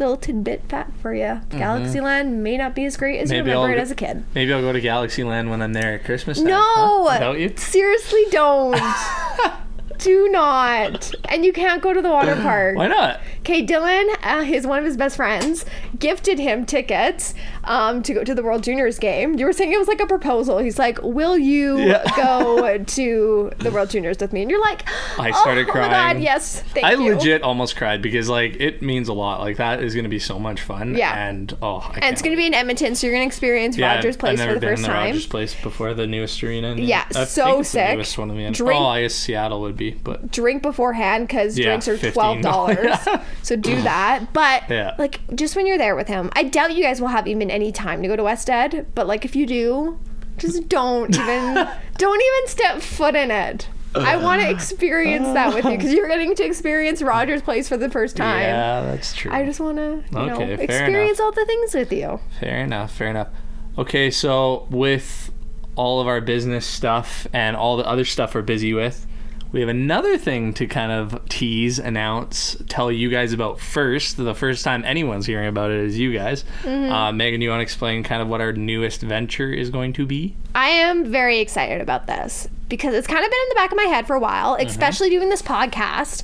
Little 0.00 0.16
tidbit 0.16 0.62
fact 0.66 0.96
for 1.02 1.12
you. 1.14 1.42
Galaxyland 1.50 2.36
may 2.36 2.56
not 2.56 2.74
be 2.74 2.86
as 2.86 2.96
great 2.96 3.20
as 3.20 3.30
you 3.30 3.36
Mm-hmm. 3.40 3.48
Remember 3.48 3.68
I'll 3.68 3.78
it 3.78 3.82
as 3.82 3.90
a 3.90 3.94
kid. 3.94 4.24
Maybe 4.34 4.50
I'll 4.50 4.62
go 4.62 4.72
to 4.72 4.80
Galaxyland 4.80 5.50
when 5.50 5.60
I'm 5.60 5.74
there 5.74 5.92
at 5.92 6.04
Christmas 6.04 6.38
time. 6.38 6.46
No, 6.46 6.62
Huh? 7.06 7.12
Without 7.12 7.38
you? 7.38 7.52
seriously, 7.56 8.24
don't. 8.30 8.80
Do 10.00 10.28
not. 10.30 11.12
And 11.28 11.44
you 11.44 11.52
can't 11.52 11.82
go 11.82 11.92
to 11.92 12.02
the 12.02 12.10
water 12.10 12.34
park. 12.42 12.76
Why 12.76 12.88
not? 12.88 13.20
Okay, 13.40 13.64
Dylan, 13.64 14.06
uh, 14.22 14.42
his 14.42 14.66
one 14.66 14.78
of 14.78 14.84
his 14.84 14.96
best 14.96 15.16
friends, 15.16 15.64
gifted 15.98 16.38
him 16.38 16.66
tickets 16.66 17.34
um, 17.64 18.02
to 18.02 18.14
go 18.14 18.24
to 18.24 18.34
the 18.34 18.42
World 18.42 18.62
Juniors 18.62 18.98
game. 18.98 19.38
You 19.38 19.46
were 19.46 19.52
saying 19.52 19.72
it 19.72 19.78
was 19.78 19.88
like 19.88 20.00
a 20.00 20.06
proposal. 20.06 20.58
He's 20.58 20.78
like, 20.78 20.98
"Will 21.02 21.38
you 21.38 21.78
Yeah. 21.78 22.04
go 22.16 22.78
to 22.78 23.52
the 23.58 23.70
World 23.70 23.90
Juniors 23.90 24.18
with 24.20 24.32
me?" 24.32 24.42
And 24.42 24.50
you're 24.50 24.60
like, 24.60 24.88
I 25.18 25.30
started 25.32 25.68
oh, 25.68 25.72
crying. 25.72 25.90
my 25.90 26.14
god, 26.14 26.22
yes, 26.22 26.60
thank 26.60 26.84
I 26.86 26.94
you." 26.94 27.14
legit 27.14 27.42
almost 27.42 27.76
cried 27.76 28.02
because 28.02 28.28
like 28.28 28.56
it 28.60 28.82
means 28.82 29.08
a 29.08 29.12
lot. 29.14 29.40
Like 29.40 29.56
that 29.56 29.82
is 29.82 29.94
gonna 29.94 30.08
be 30.08 30.18
so 30.18 30.38
much 30.38 30.60
fun. 30.60 30.94
Yeah. 30.96 31.28
And 31.28 31.56
oh, 31.62 31.78
I 31.78 31.98
And 32.02 32.12
it's 32.12 32.22
going 32.22 32.32
to 32.32 32.36
be 32.36 32.46
in 32.46 32.54
Edmonton, 32.54 32.94
so 32.94 33.06
you're 33.06 33.14
going 33.14 33.22
to 33.22 33.26
experience 33.26 33.78
Rogers 33.78 34.16
Place 34.16 34.32
I've 34.32 34.46
never 34.46 34.54
for 34.54 34.60
the 34.60 34.66
been 34.66 34.76
first 34.76 34.82
in 34.84 34.90
the 34.90 34.94
time. 34.94 35.06
Rogers 35.06 35.26
Place 35.26 35.54
before 35.62 35.94
the 35.94 36.06
newest 36.06 36.42
arena. 36.42 36.74
Yeah, 36.74 37.04
I 37.14 37.24
so 37.24 37.62
sick. 37.62 37.88
The 37.88 37.94
newest 37.94 38.18
one 38.18 38.30
in 38.30 38.36
the 38.36 38.50
Drink- 38.50 38.80
Oh, 38.80 38.86
I 38.86 39.02
guess 39.02 39.14
Seattle 39.14 39.60
would 39.62 39.76
be, 39.76 39.89
but 40.02 40.30
drink 40.32 40.62
beforehand 40.62 41.26
because 41.28 41.58
Yeah, 41.58 41.66
drinks 41.66 41.88
are 41.88 41.96
$15. 41.96 42.12
twelve 42.12 42.40
dollars. 42.42 42.96
so 43.42 43.56
do 43.56 43.80
that. 43.82 44.32
But 44.32 44.64
Yeah. 44.68 44.94
like 44.98 45.20
just 45.34 45.56
when 45.56 45.66
you're 45.66 45.78
there 45.78 45.96
with 45.96 46.08
him, 46.08 46.30
I 46.34 46.44
doubt 46.44 46.74
you 46.74 46.82
guys 46.82 47.00
will 47.00 47.08
have 47.08 47.26
even 47.26 47.50
any 47.50 47.72
time 47.72 48.02
to 48.02 48.08
go 48.08 48.16
to 48.16 48.22
West 48.22 48.48
Ed. 48.50 48.86
But 48.94 49.06
like 49.06 49.24
if 49.24 49.34
you 49.36 49.46
do, 49.46 49.98
just 50.38 50.68
don't 50.68 51.14
even 51.14 51.54
don't 51.98 52.22
even 52.22 52.48
step 52.48 52.80
foot 52.80 53.14
in 53.14 53.30
it. 53.30 53.68
I 53.92 54.14
uh, 54.14 54.22
want 54.22 54.40
to 54.40 54.48
experience 54.48 55.26
that 55.34 55.52
with 55.52 55.64
you 55.64 55.72
because 55.72 55.92
you're 55.92 56.06
getting 56.06 56.32
to 56.36 56.44
experience 56.44 57.02
Rogers 57.02 57.42
Place 57.42 57.68
for 57.68 57.76
the 57.76 57.90
first 57.90 58.16
time. 58.16 58.42
yeah, 58.42 58.82
that's 58.82 59.12
true. 59.14 59.32
I 59.32 59.44
just 59.44 59.58
want 59.58 59.78
to 59.78 60.04
you 60.12 60.18
Okay, 60.30 60.54
fair 60.56 60.64
experience 60.64 61.18
all 61.18 61.32
the 61.32 61.44
things 61.44 61.74
with 61.74 61.92
you. 61.92 62.20
Fair 62.38 62.58
enough. 62.58 62.92
Fair 62.94 63.08
enough. 63.08 63.28
Okay, 63.76 64.10
so 64.12 64.68
with 64.70 65.32
all 65.74 66.00
of 66.00 66.06
our 66.06 66.20
business 66.20 66.66
stuff 66.66 67.26
and 67.32 67.56
all 67.56 67.76
the 67.76 67.86
other 67.86 68.04
stuff 68.04 68.34
we're 68.34 68.42
busy 68.42 68.72
with, 68.72 69.06
we 69.52 69.60
have 69.60 69.68
another 69.68 70.16
thing 70.16 70.52
to 70.54 70.66
kind 70.66 70.92
of 70.92 71.28
tease, 71.28 71.78
announce, 71.78 72.56
tell 72.68 72.92
you 72.92 73.10
guys 73.10 73.32
about 73.32 73.58
first. 73.58 74.16
The 74.16 74.34
first 74.34 74.64
time 74.64 74.84
anyone's 74.84 75.26
hearing 75.26 75.48
about 75.48 75.70
it 75.70 75.80
is 75.80 75.98
you 75.98 76.12
guys. 76.12 76.44
Mm-hmm. 76.62 76.92
Uh, 76.92 77.12
Megan, 77.12 77.40
you 77.40 77.50
want 77.50 77.58
to 77.58 77.62
explain 77.62 78.04
kind 78.04 78.22
of 78.22 78.28
what 78.28 78.40
our 78.40 78.52
newest 78.52 79.02
venture 79.02 79.52
is 79.52 79.70
going 79.70 79.92
to 79.94 80.06
be? 80.06 80.36
I 80.54 80.68
am 80.68 81.10
very 81.10 81.40
excited 81.40 81.80
about 81.80 82.06
this 82.06 82.48
because 82.68 82.94
it's 82.94 83.06
kind 83.06 83.24
of 83.24 83.30
been 83.30 83.40
in 83.42 83.48
the 83.48 83.54
back 83.56 83.72
of 83.72 83.76
my 83.76 83.84
head 83.84 84.06
for 84.06 84.14
a 84.14 84.20
while, 84.20 84.56
especially 84.60 85.10
doing 85.10 85.28
this 85.28 85.42
podcast. 85.42 86.22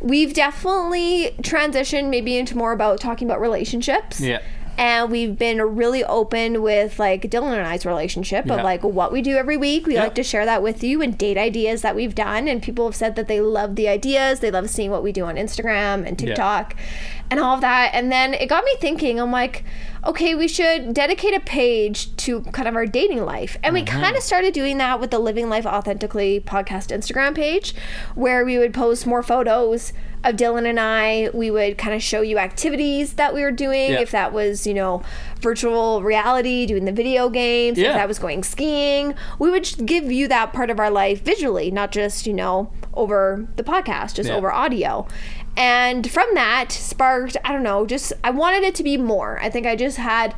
We've 0.00 0.34
definitely 0.34 1.34
transitioned 1.42 2.10
maybe 2.10 2.36
into 2.36 2.58
more 2.58 2.72
about 2.72 3.00
talking 3.00 3.28
about 3.28 3.40
relationships. 3.40 4.20
Yeah. 4.20 4.42
And 4.76 5.10
we've 5.10 5.38
been 5.38 5.60
really 5.62 6.02
open 6.04 6.62
with 6.62 6.98
like 6.98 7.22
Dylan 7.22 7.52
and 7.56 7.66
I's 7.66 7.86
relationship 7.86 8.50
of 8.50 8.62
like 8.62 8.82
what 8.82 9.12
we 9.12 9.22
do 9.22 9.36
every 9.36 9.56
week. 9.56 9.86
We 9.86 9.94
Yeah. 9.94 10.04
like 10.04 10.14
to 10.16 10.22
share 10.22 10.44
that 10.44 10.62
with 10.62 10.82
you 10.82 11.00
and 11.00 11.16
date 11.16 11.38
ideas 11.38 11.82
that 11.82 11.94
we've 11.94 12.14
done. 12.14 12.48
And 12.48 12.60
people 12.62 12.84
have 12.86 12.96
said 12.96 13.14
that 13.16 13.28
they 13.28 13.40
love 13.40 13.76
the 13.76 13.88
ideas. 13.88 14.40
They 14.40 14.50
love 14.50 14.68
seeing 14.68 14.90
what 14.90 15.02
we 15.02 15.12
do 15.12 15.24
on 15.24 15.36
Instagram 15.36 16.06
and 16.06 16.18
TikTok 16.18 16.74
and 17.30 17.40
all 17.40 17.54
of 17.54 17.60
that. 17.62 17.90
And 17.94 18.10
then 18.10 18.34
it 18.34 18.48
got 18.48 18.64
me 18.64 18.76
thinking, 18.80 19.20
I'm 19.20 19.32
like, 19.32 19.64
okay, 20.06 20.34
we 20.34 20.48
should 20.48 20.92
dedicate 20.92 21.34
a 21.34 21.40
page 21.40 22.14
to 22.16 22.42
kind 22.42 22.68
of 22.68 22.76
our 22.76 22.86
dating 22.86 23.24
life. 23.24 23.56
And 23.62 23.72
we 23.72 23.82
mm-hmm. 23.82 24.00
kind 24.00 24.16
of 24.16 24.22
started 24.22 24.52
doing 24.52 24.78
that 24.78 25.00
with 25.00 25.10
the 25.10 25.18
Living 25.18 25.48
Life 25.48 25.66
Authentically 25.66 26.40
podcast 26.40 26.94
Instagram 26.94 27.34
page, 27.34 27.74
where 28.14 28.44
we 28.44 28.58
would 28.58 28.74
post 28.74 29.06
more 29.06 29.22
photos 29.22 29.92
of 30.22 30.36
Dylan 30.36 30.66
and 30.68 30.80
I. 30.80 31.30
We 31.32 31.50
would 31.50 31.78
kind 31.78 31.94
of 31.94 32.02
show 32.02 32.22
you 32.22 32.38
activities 32.38 33.14
that 33.14 33.34
we 33.34 33.42
were 33.42 33.52
doing, 33.52 33.92
Yeah. 33.92 34.00
if 34.00 34.10
that 34.10 34.32
was, 34.32 34.66
you 34.66 34.74
know, 34.74 35.02
virtual 35.40 36.02
reality, 36.02 36.66
doing 36.66 36.84
the 36.86 36.92
video 36.92 37.28
games, 37.28 37.78
Yeah. 37.78 37.90
if 37.90 37.94
that 37.94 38.08
was 38.08 38.18
going 38.18 38.42
skiing. 38.42 39.14
We 39.38 39.50
would 39.50 39.86
give 39.86 40.10
you 40.10 40.28
that 40.28 40.52
part 40.52 40.70
of 40.70 40.78
our 40.80 40.90
life 40.90 41.22
visually, 41.22 41.70
not 41.70 41.92
just, 41.92 42.26
you 42.26 42.32
know, 42.32 42.70
over 42.94 43.46
the 43.56 43.62
podcast, 43.62 44.14
just 44.14 44.28
Yeah. 44.28 44.36
over 44.36 44.52
audio. 44.52 45.06
And 45.56 46.10
from 46.10 46.26
that 46.34 46.72
sparked, 46.72 47.36
I 47.44 47.52
don't 47.52 47.62
know, 47.62 47.86
just 47.86 48.12
I 48.22 48.30
wanted 48.30 48.64
it 48.64 48.74
to 48.76 48.82
be 48.82 48.96
more. 48.96 49.38
I 49.40 49.50
think 49.50 49.66
I 49.66 49.76
just 49.76 49.98
had 49.98 50.34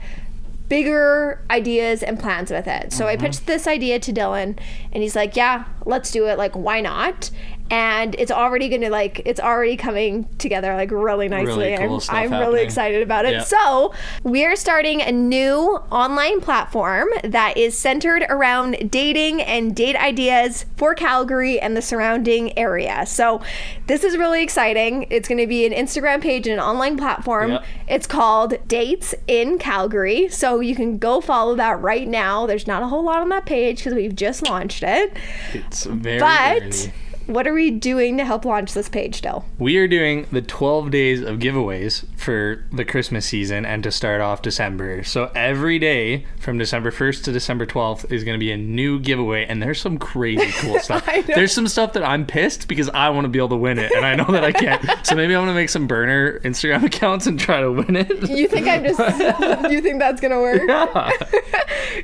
bigger 0.68 1.40
ideas 1.50 2.02
and 2.02 2.18
plans 2.18 2.50
with 2.50 2.66
it. 2.66 2.92
So 2.92 3.06
I 3.06 3.14
mm-hmm. 3.14 3.26
pitched 3.26 3.46
this 3.46 3.66
idea 3.66 3.99
to 4.00 4.12
Dylan 4.12 4.58
and 4.92 5.02
he's 5.02 5.16
like, 5.16 5.37
"Yeah, 5.37 5.64
let's 5.85 6.11
do 6.11 6.26
it. 6.26 6.38
Like 6.38 6.54
why 6.54 6.80
not?" 6.80 7.30
And 7.70 8.14
it's 8.18 8.30
already 8.30 8.68
going 8.68 8.82
to 8.82 8.90
like 8.90 9.23
it's 9.25 9.40
already 9.40 9.76
coming 9.76 10.28
together 10.38 10.75
like 10.75 10.90
really 10.90 11.28
nicely. 11.28 11.73
Really 11.73 11.76
cool 11.76 12.02
I'm, 12.08 12.32
I'm 12.32 12.40
really 12.40 12.62
excited 12.62 13.02
about 13.02 13.25
it. 13.25 13.32
Yeah. 13.32 13.42
So, 13.42 13.92
we're 14.23 14.56
starting 14.56 15.02
a 15.02 15.11
new 15.11 15.78
online 15.90 16.40
platform 16.40 17.08
that 17.25 17.56
is 17.56 17.76
centered 17.76 18.25
around 18.28 18.90
dating 18.90 19.42
and 19.42 19.75
date 19.75 19.96
ideas 19.96 20.66
for 20.76 20.94
Calgary 20.94 21.58
and 21.61 21.76
the 21.76 21.82
surrounding 21.82 22.56
area. 22.58 23.04
So, 23.06 23.42
this 23.87 24.04
is 24.04 24.16
really 24.16 24.42
exciting. 24.42 25.06
It's 25.11 25.28
going 25.28 25.38
to 25.38 25.46
be 25.46 25.66
an 25.66 25.73
Instagram 25.73 26.20
page 26.20 26.46
and 26.46 26.54
an 26.54 26.61
online 26.61 26.96
platform. 26.96 27.52
Yep. 27.52 27.64
It's 27.88 28.06
called 28.06 28.54
Dates 28.68 29.14
in 29.26 29.58
Calgary. 29.58 30.28
So, 30.28 30.61
you 30.61 30.75
can 30.75 30.99
go 30.99 31.20
follow 31.20 31.54
that 31.56 31.80
right 31.80 32.06
now. 32.06 32.46
There's 32.46 32.66
not 32.66 32.82
a 32.82 32.87
whole 32.87 33.02
lot 33.02 33.23
on 33.23 33.28
that 33.30 33.46
page 33.46 33.78
because 33.78 33.94
we've 33.94 34.14
just 34.14 34.49
launched 34.49 34.82
it. 34.82 35.16
It's 35.52 35.85
very 35.85 36.18
But 36.18 36.62
early. 36.62 36.92
What 37.26 37.47
are 37.47 37.52
we 37.52 37.71
doing 37.71 38.16
to 38.18 38.25
help 38.25 38.45
launch 38.45 38.73
this 38.73 38.88
page, 38.88 39.21
Dill? 39.21 39.45
We 39.59 39.76
are 39.78 39.88
doing 39.88 40.26
the 40.30 40.42
12 40.42 40.90
days 40.90 41.23
of 41.23 41.38
giveaways 41.38 42.04
for 42.16 42.64
the 42.73 42.85
Christmas 42.85 43.26
season 43.26 43.66
and 43.66 43.83
to 43.83 43.90
start 43.90 44.21
off 44.21 44.42
December. 44.42 45.02
So 45.04 45.30
every 45.35 45.78
day 45.78 46.26
from 46.38 46.59
December 46.59 46.90
1st 46.90 47.25
to 47.25 47.33
December 47.33 47.66
12th 47.66 48.12
is 48.12 48.25
going 48.25 48.38
to 48.38 48.45
be 48.45 48.52
a 48.52 48.56
new 48.56 48.99
giveaway, 49.00 49.45
and 49.47 49.62
there's 49.62 49.80
some 49.80 49.99
crazy 49.99 50.52
cool 50.61 50.78
stuff. 50.80 51.09
There's 51.26 51.52
some 51.52 51.68
stuff 51.68 51.92
that 51.95 52.04
I'm 52.04 52.26
pissed 52.26 52.68
because 52.68 52.88
I 52.90 53.11
want 53.11 53.25
to 53.25 53.28
be 53.28 53.38
able 53.38 53.50
to 53.50 53.56
win 53.56 53.78
it, 53.78 53.92
and 53.92 54.06
I 54.06 54.14
know 54.14 54.30
that 54.33 54.45
I 54.45 54.52
can't. 54.52 54.85
so 55.06 55.14
maybe 55.14 55.35
I'm 55.35 55.45
going 55.45 55.54
to 55.54 55.61
make 55.61 55.71
some 55.71 55.87
burner 55.87 56.40
Instagram 56.40 56.83
accounts 56.87 57.26
and 57.26 57.38
try 57.38 57.61
to 57.61 57.73
win 57.73 57.97
it. 57.97 58.28
You 58.28 58.49
think 58.49 58.68
I'm 58.68 58.85
just, 58.85 58.99
you 59.71 59.80
think 59.80 59.99
that's 59.99 60.21
going 60.21 60.33
to 60.33 60.40
work? 60.40 60.62
Yeah. 60.66 61.11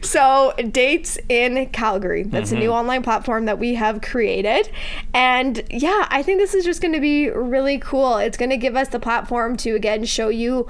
So, 0.03 0.53
Dates 0.71 1.19
in 1.29 1.67
Calgary. 1.71 2.23
That's 2.23 2.53
a 2.53 2.55
new 2.55 2.63
mm-hmm. 2.63 2.73
online 2.73 3.03
platform 3.03 3.45
that 3.47 3.59
we 3.59 3.75
have 3.75 4.01
created. 4.01 4.71
And 5.15 5.63
yeah, 5.71 6.07
I 6.11 6.23
think 6.23 6.39
this 6.41 6.55
is 6.55 6.65
just 6.65 6.81
going 6.81 6.95
to 6.95 7.01
be 7.01 7.29
really 7.29 7.79
cool. 7.79 8.17
It's 8.17 8.37
going 8.39 8.51
to 8.51 8.57
give 8.57 8.77
us 8.77 8.89
the 8.89 8.99
platform 8.99 9.57
to 9.59 9.75
again 9.75 10.05
show 10.05 10.29
you 10.29 10.67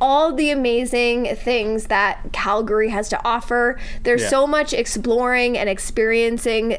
all 0.00 0.34
the 0.34 0.50
amazing 0.50 1.34
things 1.36 1.86
that 1.86 2.20
Calgary 2.32 2.90
has 2.90 3.08
to 3.08 3.24
offer. 3.24 3.78
There's 4.02 4.22
Yeah. 4.22 4.28
so 4.28 4.46
much 4.46 4.72
exploring 4.74 5.56
and 5.56 5.68
experiencing. 5.70 6.76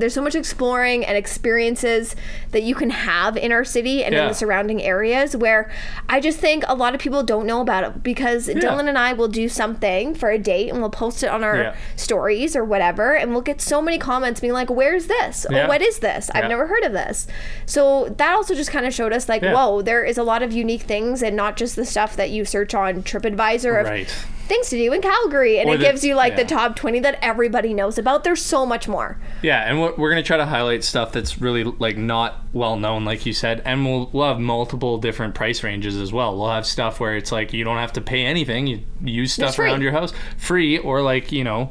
There's 0.00 0.14
so 0.14 0.22
much 0.22 0.34
exploring 0.34 1.04
and 1.04 1.16
experiences 1.16 2.16
that 2.50 2.62
you 2.62 2.74
can 2.74 2.90
have 2.90 3.36
in 3.36 3.52
our 3.52 3.64
city 3.64 4.02
and 4.04 4.14
in 4.14 4.28
the 4.28 4.34
surrounding 4.34 4.82
areas 4.82 5.36
where 5.36 5.70
I 6.08 6.20
just 6.20 6.38
think 6.38 6.64
a 6.66 6.74
lot 6.74 6.94
of 6.94 7.00
people 7.00 7.22
don't 7.22 7.46
know 7.46 7.60
about 7.60 7.84
it 7.84 8.02
because 8.02 8.48
Dylan 8.48 8.88
and 8.88 8.98
I 8.98 9.12
will 9.12 9.28
do 9.28 9.48
something 9.48 10.14
for 10.14 10.30
a 10.30 10.38
date 10.38 10.70
and 10.70 10.80
we'll 10.80 10.90
post 10.90 11.22
it 11.22 11.28
on 11.28 11.44
our 11.44 11.56
Yeah. 11.56 11.76
stories 11.96 12.56
or 12.56 12.64
whatever 12.64 13.14
and 13.14 13.32
we'll 13.32 13.42
get 13.42 13.60
so 13.60 13.80
many 13.80 13.98
comments 13.98 14.40
being 14.40 14.52
like 14.52 14.70
where's 14.70 15.06
this 15.06 15.46
oh, 15.48 15.54
Yeah. 15.54 15.64
oh 15.64 15.68
what 15.68 15.82
is 15.82 15.98
this 16.00 16.30
i've 16.34 16.44
Yeah. 16.44 16.48
never 16.48 16.66
heard 16.66 16.84
of 16.84 16.92
this 16.92 17.26
so 17.66 18.08
that 18.16 18.32
also 18.34 18.54
just 18.54 18.70
kind 18.70 18.86
of 18.86 18.94
showed 18.94 19.12
us 19.12 19.28
like 19.28 19.42
Yeah. 19.42 19.52
whoa 19.54 19.82
there 19.82 20.02
is 20.04 20.16
a 20.18 20.22
lot 20.22 20.42
of 20.42 20.52
unique 20.52 20.82
things 20.82 21.22
and 21.22 21.36
not 21.36 21.56
just 21.56 21.76
the 21.76 21.84
stuff 21.84 22.16
that 22.16 22.30
you 22.30 22.44
search 22.44 22.74
on 22.74 23.02
tripadvisor 23.02 23.78
of 23.80 23.86
Right. 23.86 24.14
Things 24.50 24.68
to 24.68 24.76
do 24.76 24.92
in 24.92 25.00
calgary 25.00 25.58
and 25.58 25.70
Or 25.70 25.76
it 25.76 25.78
the- 25.78 25.84
gives 25.84 26.04
you 26.04 26.14
like 26.14 26.36
the 26.36 26.44
top 26.44 26.76
20 26.76 27.00
that 27.00 27.18
everybody 27.22 27.72
knows 27.72 27.96
about. 27.96 28.24
There's 28.24 28.42
so 28.42 28.66
much 28.66 28.86
more. 28.86 29.16
Yeah, 29.40 29.64
and 29.66 29.80
we're, 29.80 29.94
we're 29.96 30.10
gonna 30.10 30.22
try 30.22 30.36
to 30.36 30.44
highlight 30.44 30.84
stuff 30.84 31.12
that's 31.12 31.40
really 31.40 31.64
like 31.64 31.96
not 31.96 32.44
well 32.52 32.76
known, 32.76 33.06
like 33.06 33.24
you 33.24 33.32
said, 33.32 33.62
and 33.64 33.86
we'll 33.86 34.10
we'll 34.12 34.28
have 34.28 34.38
multiple 34.40 34.98
different 34.98 35.34
price 35.34 35.62
ranges 35.62 35.96
as 35.96 36.12
well. 36.12 36.36
We'll 36.36 36.50
have 36.50 36.66
stuff 36.66 37.00
where 37.00 37.16
it's 37.16 37.32
like 37.32 37.54
you 37.54 37.64
don't 37.64 37.78
have 37.78 37.94
to 37.94 38.02
pay 38.02 38.26
anything; 38.26 38.66
you 38.66 38.80
use 39.02 39.32
stuff 39.32 39.58
around 39.58 39.80
your 39.80 39.92
house. 39.92 40.12
Free, 40.36 40.76
or 40.78 41.00
like 41.00 41.32
you 41.32 41.44
know, 41.44 41.70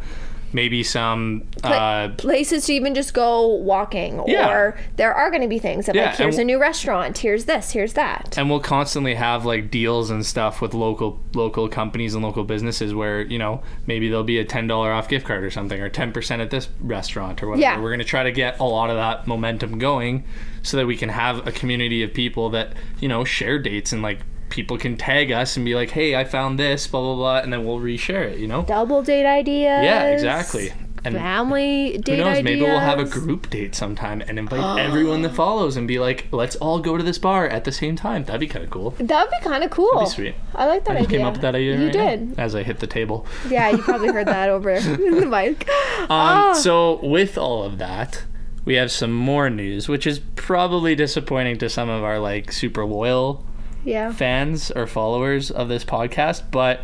maybe 0.53 0.83
some 0.83 1.43
uh, 1.63 2.09
places 2.17 2.65
to 2.65 2.73
even 2.73 2.95
just 2.95 3.13
go 3.13 3.47
walking 3.47 4.21
Yeah. 4.27 4.49
or 4.49 4.77
there 4.95 5.13
are 5.13 5.29
going 5.29 5.41
to 5.41 5.47
be 5.47 5.59
things 5.59 5.85
that 5.85 5.95
Yeah, 5.95 6.07
like 6.09 6.15
here's 6.17 6.37
a 6.37 6.43
new 6.43 6.59
restaurant 6.59 7.17
here's 7.19 7.45
this 7.45 7.71
here's 7.71 7.93
that 7.93 8.37
and 8.37 8.49
we'll 8.49 8.59
constantly 8.59 9.15
have 9.15 9.45
like 9.45 9.69
deals 9.71 10.09
and 10.09 10.25
stuff 10.25 10.61
with 10.61 10.73
local 10.73 11.19
local 11.33 11.67
companies 11.69 12.13
and 12.15 12.23
local 12.23 12.43
businesses 12.43 12.93
where 12.93 13.21
you 13.21 13.37
know 13.37 13.61
maybe 13.87 14.07
there'll 14.09 14.23
be 14.23 14.39
a 14.39 14.45
ten 14.45 14.67
dollar 14.67 14.91
off 14.91 15.07
gift 15.07 15.25
card 15.25 15.43
or 15.43 15.51
something, 15.51 15.79
or 15.81 15.89
ten 15.89 16.11
percent 16.11 16.41
at 16.41 16.49
this 16.49 16.69
restaurant 16.81 17.41
or 17.43 17.47
whatever. 17.49 17.61
Yeah. 17.61 17.79
We're 17.81 17.91
gonna 17.91 18.03
try 18.03 18.23
to 18.23 18.31
get 18.31 18.59
a 18.59 18.63
lot 18.63 18.89
of 18.89 18.95
that 18.95 19.27
momentum 19.27 19.77
going, 19.79 20.23
so 20.63 20.77
that 20.77 20.85
we 20.87 20.97
can 20.97 21.09
have 21.09 21.45
a 21.47 21.51
community 21.51 22.03
of 22.03 22.13
people 22.13 22.49
that 22.51 22.73
you 22.99 23.07
know 23.07 23.23
share 23.23 23.59
dates 23.59 23.91
and 23.93 24.01
like 24.01 24.19
people 24.49 24.77
can 24.77 24.97
tag 24.97 25.31
us 25.31 25.55
and 25.57 25.65
be 25.65 25.75
like, 25.75 25.91
hey, 25.91 26.15
I 26.15 26.23
found 26.25 26.57
this, 26.59 26.87
blah 26.87 27.01
blah 27.01 27.15
blah, 27.15 27.37
and 27.39 27.51
then 27.53 27.65
we'll 27.65 27.79
reshare 27.79 28.23
it. 28.31 28.39
You 28.39 28.47
know? 28.47 28.63
double 28.63 29.01
date 29.03 29.25
ideas 29.25 29.83
Yeah, 29.83 30.07
exactly. 30.09 30.73
And 31.05 31.15
family 31.15 31.97
date 31.99 32.17
who 32.17 32.23
knows? 32.25 32.27
ideas 32.39 32.43
Maybe 32.43 32.61
we'll 32.61 32.79
have 32.79 32.99
a 32.99 33.05
group 33.05 33.49
date 33.49 33.73
sometime 33.73 34.19
and 34.27 34.37
invite 34.37 34.79
everyone 34.85 35.21
that 35.21 35.33
follows 35.33 35.77
and 35.77 35.87
be 35.87 35.97
like, 35.97 36.27
let's 36.31 36.57
all 36.57 36.79
go 36.81 36.97
to 36.97 37.03
this 37.03 37.17
bar 37.17 37.47
at 37.47 37.63
the 37.63 37.71
same 37.71 37.95
time. 37.95 38.25
That'd 38.25 38.41
be 38.41 38.47
kind 38.47 38.65
of 38.65 38.69
cool. 38.69 38.89
That 38.99 39.21
would 39.29 39.31
be 39.31 39.49
kind 39.49 39.63
of 39.63 39.69
cool. 39.71 39.89
That'd 39.93 40.07
be 40.09 40.13
sweet. 40.13 40.35
I 40.53 40.65
like 40.65 40.83
that 40.85 40.97
I 40.97 40.99
just 40.99 41.07
idea. 41.07 41.19
came 41.19 41.25
up 41.27 41.33
with 41.35 41.41
that 41.43 41.55
idea. 41.55 41.77
You 41.77 41.85
right 41.85 41.95
now 41.95 42.09
did. 42.09 42.39
as 42.39 42.53
I 42.53 42.63
hit 42.63 42.79
the 42.79 42.87
table. 42.87 43.25
Yeah, 43.49 43.69
you 43.69 43.77
probably 43.77 44.09
heard 44.11 44.27
that 44.27 44.49
over 44.55 44.77
the 44.81 45.25
mic. 45.25 45.69
Um, 46.01 46.07
Oh. 46.09 46.53
So 46.55 46.99
with 47.05 47.37
all 47.37 47.63
of 47.63 47.77
that, 47.77 48.23
we 48.65 48.73
have 48.75 48.91
some 48.91 49.13
more 49.13 49.49
news, 49.49 49.87
which 49.87 50.05
is 50.05 50.19
probably 50.35 50.95
disappointing 50.95 51.59
to 51.59 51.69
some 51.69 51.87
of 51.87 52.03
our 52.03 52.19
like 52.19 52.51
super 52.51 52.83
loyal 52.85 53.45
Yeah. 53.85 54.11
fans 54.11 54.71
or 54.71 54.87
followers 54.87 55.51
of 55.51 55.69
this 55.69 55.83
podcast, 55.85 56.51
but 56.51 56.81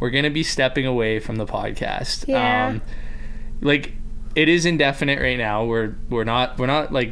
we're 0.00 0.10
gonna 0.10 0.30
be 0.30 0.42
stepping 0.42 0.86
away 0.86 1.18
from 1.20 1.36
the 1.36 1.46
podcast. 1.46 2.26
Yeah. 2.28 2.68
Um, 2.68 2.82
like 3.60 3.92
it 4.34 4.48
is 4.48 4.66
indefinite 4.66 5.20
right 5.20 5.38
now. 5.38 5.64
We're 5.64 5.94
we're 6.10 6.24
not 6.24 6.58
we're 6.58 6.66
not 6.66 6.92
like 6.92 7.10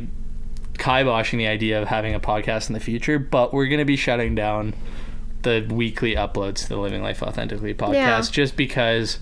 kiboshing 0.74 1.38
the 1.38 1.46
idea 1.46 1.80
of 1.80 1.88
having 1.88 2.14
a 2.14 2.20
podcast 2.20 2.68
in 2.68 2.74
the 2.74 2.80
future, 2.80 3.18
but 3.18 3.52
we're 3.54 3.66
gonna 3.66 3.84
be 3.84 3.96
shutting 3.96 4.34
down 4.34 4.74
the 5.42 5.66
weekly 5.70 6.14
uploads 6.14 6.62
to 6.62 6.68
the 6.68 6.76
Living 6.76 7.02
Life 7.02 7.22
Authentically 7.22 7.74
podcast 7.74 7.94
Yeah. 7.94 8.20
just 8.30 8.56
because 8.56 9.18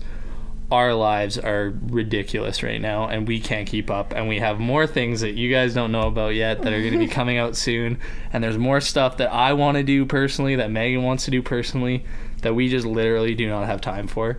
our 0.71 0.93
lives 0.93 1.37
are 1.37 1.73
ridiculous 1.87 2.63
right 2.63 2.79
now 2.79 3.07
and 3.07 3.27
we 3.27 3.39
can't 3.41 3.67
keep 3.67 3.91
up 3.91 4.13
and 4.15 4.27
we 4.29 4.39
have 4.39 4.57
more 4.59 4.87
things 4.87 5.19
that 5.21 5.33
you 5.33 5.51
guys 5.51 5.73
don't 5.73 5.91
know 5.91 6.07
about 6.07 6.33
yet 6.33 6.61
that 6.61 6.71
are 6.71 6.79
going 6.79 6.93
to 6.93 6.97
be 6.97 7.07
coming 7.07 7.37
out 7.37 7.57
soon 7.57 7.97
and 8.31 8.41
there's 8.43 8.57
more 8.57 8.79
stuff 8.79 9.17
that 9.17 9.31
I 9.33 9.51
want 9.53 9.75
to 9.77 9.83
do 9.83 10.05
personally 10.05 10.55
that 10.55 10.71
Megan 10.71 11.03
wants 11.03 11.25
to 11.25 11.31
do 11.31 11.41
personally 11.41 12.05
that 12.41 12.55
we 12.55 12.69
just 12.69 12.85
literally 12.85 13.35
do 13.35 13.47
not 13.49 13.65
have 13.67 13.81
time 13.81 14.07
for. 14.07 14.37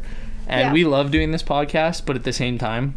And 0.48 0.60
Yeah. 0.68 0.72
we 0.72 0.84
love 0.84 1.10
doing 1.10 1.30
this 1.32 1.42
podcast, 1.42 2.04
but 2.06 2.16
at 2.16 2.24
the 2.24 2.32
same 2.32 2.56
time 2.58 2.94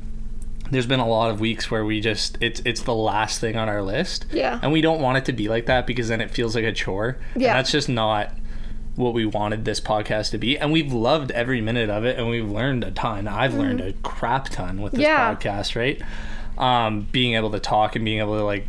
there's 0.71 0.87
been 0.87 0.99
a 0.99 1.07
lot 1.07 1.29
of 1.29 1.39
weeks 1.39 1.69
where 1.69 1.85
we 1.85 2.01
just 2.01 2.37
it's 2.41 2.59
it's 2.65 2.81
the 2.81 2.95
last 2.95 3.39
thing 3.39 3.55
on 3.55 3.69
our 3.69 3.83
list. 3.83 4.25
Yeah. 4.31 4.59
And 4.63 4.71
we 4.71 4.81
don't 4.81 4.99
want 5.01 5.17
it 5.19 5.25
to 5.25 5.33
be 5.33 5.47
like 5.49 5.65
that 5.67 5.85
because 5.85 6.07
then 6.07 6.21
it 6.21 6.31
feels 6.31 6.55
like 6.55 6.63
a 6.65 6.71
chore. 6.71 7.17
Yeah. 7.35 7.49
And 7.49 7.59
that's 7.59 7.71
just 7.71 7.87
not 7.89 8.31
what 8.95 9.13
we 9.13 9.25
wanted 9.25 9.65
this 9.65 9.79
podcast 9.81 10.31
to 10.31 10.37
be 10.37 10.57
and 10.57 10.71
we've 10.71 10.93
loved 10.93 11.31
every 11.31 11.61
minute 11.61 11.89
of 11.89 12.05
it 12.05 12.17
and 12.17 12.29
we've 12.29 12.49
learned 12.49 12.83
a 12.83 12.91
ton 12.91 13.27
i've 13.27 13.53
learned 13.53 13.81
a 13.81 13.93
crap 14.03 14.49
ton 14.49 14.81
with 14.81 14.93
this. 14.93 15.01
Yeah. 15.01 15.35
podcast 15.35 15.75
right 15.75 16.01
um, 16.57 17.01
being 17.11 17.35
able 17.35 17.51
to 17.51 17.59
talk 17.59 17.95
and 17.97 18.05
being 18.05 18.19
able 18.19 18.37
to 18.37 18.43
like 18.45 18.67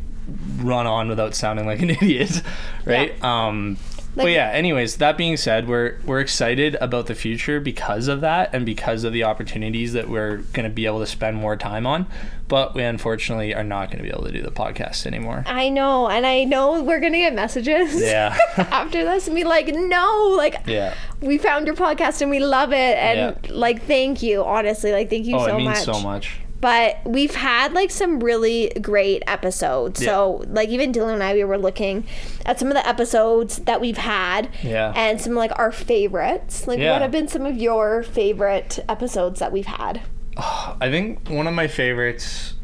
run 0.59 0.87
on 0.88 1.09
without 1.09 1.35
sounding 1.35 1.66
like 1.66 1.80
an 1.80 1.90
idiot 2.02 2.42
right 2.85 3.23
um, 3.23 3.76
but 4.16 4.25
Like- 4.25 4.35
yeah 4.35 4.50
anyways 4.50 4.96
that 4.96 5.16
being 5.16 5.37
said 5.37 5.68
we're 5.68 5.96
we're 6.04 6.20
excited 6.20 6.76
about 6.80 7.06
the 7.06 7.14
future 7.14 7.61
because 7.61 8.08
of 8.08 8.20
that 8.23 8.50
and 8.54 8.66
because 8.66 9.04
of 9.04 9.12
the 9.12 9.23
opportunities 9.25 9.92
that 9.92 10.08
we're 10.08 10.38
going 10.54 10.64
to 10.64 10.70
be 10.75 10.87
able 10.87 11.00
to 11.00 11.06
spend 11.06 11.37
more 11.37 11.54
time 11.56 11.87
on 11.87 12.06
but 12.49 12.75
we 12.75 12.82
unfortunately 12.82 13.54
are 13.54 13.64
not 13.64 13.88
going 13.90 13.99
to 13.99 14.02
be 14.04 14.08
able 14.11 14.25
to 14.25 14.32
do 14.32 14.40
the 14.42 14.50
podcast 14.50 15.04
anymore 15.06 15.44
I 15.46 15.68
know, 15.68 16.08
and 16.08 16.25
I 16.25 16.44
know 16.44 16.82
we're 16.82 17.00
gonna 17.00 17.18
get 17.18 17.35
messages 17.35 18.00
yeah 18.00 18.37
after 18.56 19.04
this 19.04 19.26
and 19.26 19.35
be 19.37 19.44
like, 19.44 19.68
no, 19.68 20.35
like 20.37 20.56
yeah 20.66 20.94
we 21.20 21.38
found 21.38 21.66
your 21.66 21.76
podcast 21.76 22.23
and 22.23 22.30
we 22.30 22.38
love 22.40 22.73
it, 22.73 22.96
and 22.99 23.37
Yeah. 23.42 23.50
like 23.52 23.82
thank 23.87 24.23
you, 24.23 24.44
honestly, 24.44 24.92
like 24.92 25.11
thank 25.11 25.26
you 25.26 25.37
oh 25.37 25.46
so 25.46 25.54
it 25.54 25.58
means 25.58 25.87
much. 25.87 25.96
so 25.96 26.00
much 26.00 26.38
but 26.60 26.98
we've 27.04 27.34
had 27.34 27.72
like 27.72 27.90
some 27.90 28.20
really 28.20 28.72
great 28.80 29.22
episodes. 29.26 30.02
So, 30.04 30.42
like 30.48 30.68
even 30.70 30.92
Dylan 30.92 31.14
and 31.14 31.22
I, 31.22 31.34
we 31.34 31.44
were 31.44 31.58
looking 31.58 32.06
at 32.44 32.58
some 32.58 32.68
of 32.68 32.75
the 32.75 32.86
episodes 32.88 33.58
that 33.58 33.80
we've 33.80 33.98
had, 33.98 34.48
Yeah. 34.62 34.92
and 34.96 35.20
some 35.20 35.34
like 35.34 35.52
our 35.58 35.70
favorites. 35.72 36.66
Like, 36.66 36.78
Yeah. 36.78 36.92
what 36.92 37.02
have 37.02 37.10
been 37.10 37.28
some 37.28 37.44
of 37.46 37.56
your 37.56 38.02
favorite 38.02 38.78
episodes 38.88 39.40
that 39.40 39.52
we've 39.52 39.66
had? 39.66 40.02
I 40.36 40.88
think 40.90 41.28
one 41.28 41.46
of 41.46 41.54
my 41.54 41.68
favorites. 41.68 42.54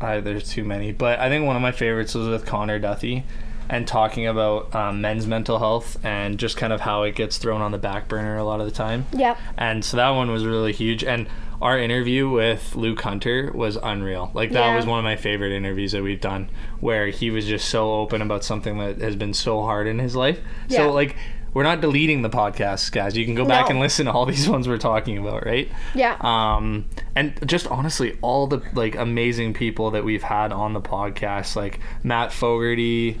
Uh, 0.00 0.20
there's 0.20 0.48
too 0.50 0.64
many, 0.64 0.92
but 0.92 1.18
I 1.18 1.28
think 1.30 1.46
one 1.46 1.56
of 1.56 1.62
my 1.62 1.72
favorites 1.72 2.14
was 2.14 2.28
with 2.28 2.44
Connor 2.44 2.78
Duthie, 2.78 3.24
and 3.70 3.86
talking 3.88 4.26
about 4.26 4.74
um, 4.74 5.00
men's 5.00 5.26
mental 5.26 5.58
health 5.58 5.98
and 6.04 6.38
just 6.38 6.56
kind 6.56 6.72
of 6.72 6.80
how 6.82 7.02
it 7.02 7.14
gets 7.14 7.38
thrown 7.38 7.60
on 7.62 7.72
the 7.72 7.78
back 7.78 8.06
burner 8.08 8.36
a 8.36 8.44
lot 8.44 8.60
of 8.60 8.66
the 8.66 8.72
time. 8.72 9.06
Yeah. 9.12 9.36
And 9.56 9.84
so 9.84 9.96
that 9.96 10.10
one 10.10 10.30
was 10.30 10.44
really 10.44 10.72
huge. 10.72 11.02
And 11.04 11.26
our 11.60 11.78
interview 11.78 12.28
with 12.28 12.76
Luke 12.76 13.00
Hunter 13.00 13.50
was 13.54 13.76
unreal. 13.82 14.30
Like 14.34 14.52
that 14.52 14.66
Yeah. 14.68 14.76
was 14.76 14.86
one 14.86 14.98
of 14.98 15.04
my 15.04 15.16
favorite 15.16 15.52
interviews 15.52 15.92
that 15.92 16.02
we've 16.02 16.20
done, 16.20 16.50
where 16.80 17.08
he 17.08 17.30
was 17.30 17.46
just 17.46 17.68
so 17.68 17.92
open 17.94 18.22
about 18.22 18.44
something 18.44 18.78
that 18.78 19.00
has 19.00 19.16
been 19.16 19.34
so 19.34 19.62
hard 19.62 19.86
in 19.86 19.98
his 19.98 20.14
life. 20.16 20.40
Yeah. 20.68 20.78
So 20.78 20.92
like. 20.92 21.16
We're 21.54 21.62
not 21.64 21.80
deleting 21.80 22.20
the 22.20 22.28
podcast, 22.28 22.92
guys. 22.92 23.16
You 23.16 23.24
can 23.24 23.34
go 23.34 23.44
back 23.46 23.64
No. 23.64 23.70
and 23.70 23.80
listen 23.80 24.04
to 24.04 24.12
all 24.12 24.26
these 24.32 24.48
ones 24.48 24.68
we're 24.68 24.76
talking 24.76 25.16
about, 25.16 25.46
right? 25.46 25.68
Yeah. 25.94 26.16
um 26.20 26.84
and 27.16 27.34
just 27.48 27.66
honestly 27.68 28.18
all 28.20 28.46
the 28.46 28.60
like 28.74 28.94
amazing 28.96 29.54
people 29.54 29.90
that 29.92 30.04
we've 30.04 30.22
had 30.22 30.52
on 30.52 30.74
the 30.74 30.80
podcast 30.80 31.56
like 31.56 31.80
matt 32.04 32.32
fogarty 32.32 33.18